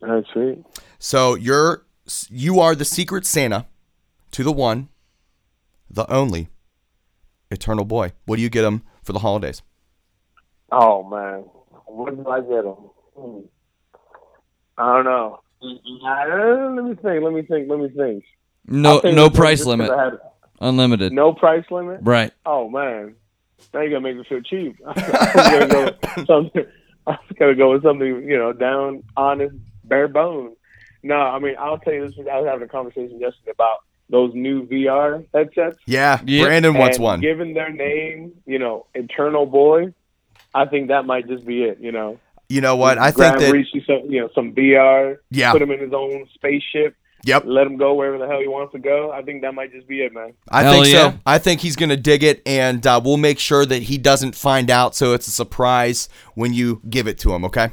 [0.00, 0.64] That's sweet.
[0.98, 1.84] So you're
[2.28, 3.66] you are the secret Santa
[4.30, 4.88] to the one,
[5.90, 6.48] the only,
[7.50, 8.12] eternal boy.
[8.24, 9.62] What do you get him for the holidays?
[10.70, 11.44] Oh man,
[11.86, 12.76] what do I get him?
[13.16, 13.40] Hmm.
[14.76, 15.40] I don't know.
[15.60, 17.24] Let me think.
[17.24, 17.68] Let me think.
[17.68, 18.24] Let me think.
[18.68, 19.90] No, I'll tell you no price limit.
[19.90, 20.18] Had-
[20.60, 21.12] Unlimited.
[21.12, 22.00] no price limit.
[22.02, 22.32] Right.
[22.44, 23.14] Oh man,
[23.72, 24.76] now you gotta make me feel cheap.
[24.86, 25.84] I'm gonna go
[26.16, 26.66] with something.
[27.06, 29.54] I'm gonna go with something you know down, honest,
[29.84, 30.56] bare bones.
[31.02, 32.18] No, I mean I'll tell you this.
[32.30, 33.78] I was having a conversation yesterday about
[34.10, 35.78] those new VR headsets.
[35.86, 36.46] Yeah, Yep.
[36.46, 37.20] Brandon wants and one.
[37.20, 39.92] Given their name, you know, Eternal Boy,
[40.54, 41.78] I think that might just be it.
[41.80, 42.98] You know, You know what?
[42.98, 45.18] I grab think that Rishi some, you know, some VR.
[45.30, 45.52] Yeah.
[45.52, 46.96] Put him in his own spaceship.
[47.24, 47.44] Yep.
[47.46, 49.10] Let him go wherever the hell he wants to go.
[49.10, 50.34] I think that might just be it, man.
[50.48, 51.10] I Hell think yeah.
[51.10, 51.18] so.
[51.26, 54.70] I think he's gonna dig it, and uh, we'll make sure that he doesn't find
[54.70, 57.44] out, so it's a surprise when you give it to him.
[57.44, 57.72] Okay.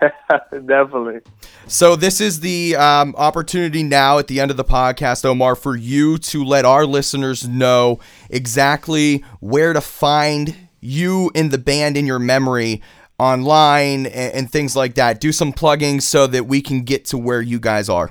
[0.52, 1.20] Definitely.
[1.66, 5.76] So this is the um, opportunity now at the end of the podcast, Omar, for
[5.76, 7.98] you to let our listeners know
[8.30, 12.82] exactly where to find you in the band in your memory
[13.18, 15.20] online and, and things like that.
[15.20, 18.10] Do some plugging so that we can get to where you guys are.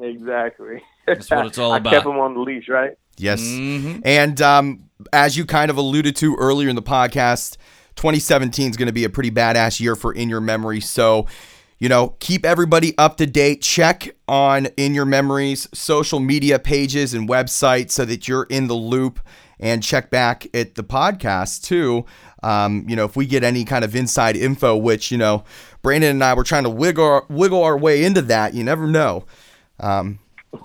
[0.00, 0.82] Exactly.
[1.06, 1.92] That's what it's all I about.
[1.92, 2.92] kept them on the leash, right?
[3.16, 3.40] Yes.
[3.42, 4.02] Mhm.
[4.04, 7.56] And um, as you kind of alluded to earlier in the podcast,
[7.96, 10.80] 2017 is going to be a pretty badass year for In Your Memory.
[10.80, 11.26] So,
[11.78, 13.62] you know, keep everybody up to date.
[13.62, 18.74] Check on In Your Memories social media pages and websites so that you're in the
[18.74, 19.20] loop.
[19.60, 22.04] And check back at the podcast too.
[22.42, 25.44] Um, you know, if we get any kind of inside info, which you know,
[25.80, 28.54] Brandon and I were trying to wiggle our, wiggle our way into that.
[28.54, 29.24] You never know.
[29.80, 30.18] Um,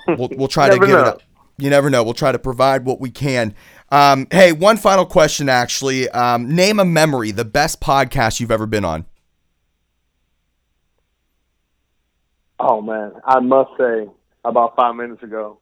[0.08, 1.22] we'll, we'll try to get it up.
[1.58, 2.04] You never know.
[2.04, 3.54] We'll try to provide what we can.
[3.92, 6.10] Um, hey, one final question, actually.
[6.10, 9.06] Um, name a memory, the best podcast you've ever been on.
[12.60, 14.08] Oh man, I must say,
[14.44, 15.60] about five minutes ago,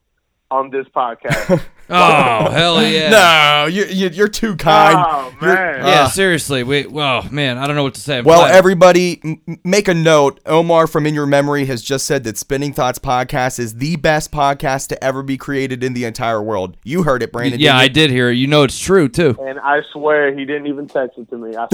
[0.51, 1.61] on this podcast.
[1.89, 3.09] Oh hell yeah!
[3.11, 4.97] No, you, you, you're too kind.
[5.07, 6.61] oh man, Yeah, Uh, seriously.
[6.63, 8.17] We well, man, I don't know what to say.
[8.17, 10.41] I'm Well, glad- everybody, m- m- make a note.
[10.45, 14.33] Omar from In Your Memory has just said that Spinning Thoughts podcast is the best
[14.33, 16.75] podcast to ever be created in the entire world.
[16.83, 17.57] You heard it, Brandon.
[17.57, 18.31] yeah, I didn't hear.
[18.31, 18.35] it.
[18.35, 19.37] You know it's true too.
[19.39, 21.55] and I swear he didn't even text it to me.
[21.55, 21.67] I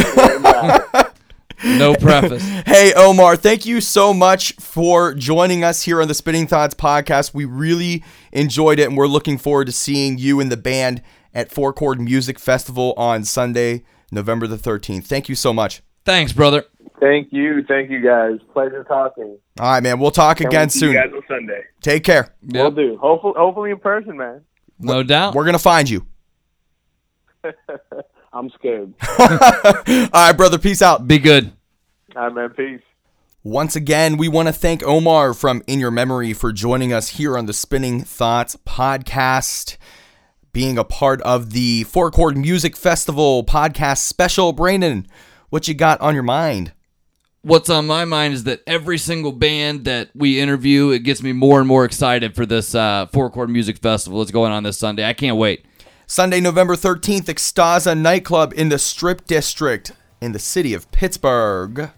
[0.91, 1.11] swear.
[1.63, 2.43] No preface.
[2.65, 7.33] Hey, Omar, thank you so much for joining us here on the Spinning Thoughts podcast.
[7.33, 8.03] We really
[8.33, 11.01] enjoyed it, and we're looking forward to seeing you and the band
[11.33, 15.05] at Four Chord Music Festival on Sunday, November the 13th.
[15.05, 15.81] Thank you so much.
[16.05, 16.65] Thanks, brother.
[16.99, 18.39] Thank you, thank you guys.
[18.51, 19.37] Pleasure talking.
[19.59, 19.99] All right, man.
[19.99, 20.93] We'll talk Can't again wait see soon.
[20.93, 21.63] You guys on Sunday.
[21.81, 22.33] Take care.
[22.43, 22.97] We'll do.
[22.97, 24.41] Hopefully, hopefully in person, man.
[24.79, 25.35] No doubt.
[25.35, 26.05] We're going to find you.
[28.33, 28.93] I'm scared.
[29.19, 30.57] All right, brother.
[30.57, 31.07] Peace out.
[31.07, 31.51] Be good.
[32.15, 32.49] All right, man.
[32.49, 32.81] Peace.
[33.45, 37.37] Once again, we want to thank Omar from In Your Memory for joining us here
[37.37, 39.75] on the Spinning Thoughts podcast,
[40.53, 44.53] being a part of the Four Chord Music Festival podcast special.
[44.53, 45.05] Brandon,
[45.49, 46.71] what you got on your mind?
[47.41, 51.33] What's on my mind is that every single band that we interview, it gets me
[51.33, 54.77] more and more excited for this uh, Four Chord Music Festival that's going on this
[54.77, 55.03] Sunday.
[55.03, 55.65] I can't wait.
[56.07, 59.91] Sunday, November 13th, Extaza nightclub in the Strip District
[60.21, 61.91] in the city of Pittsburgh.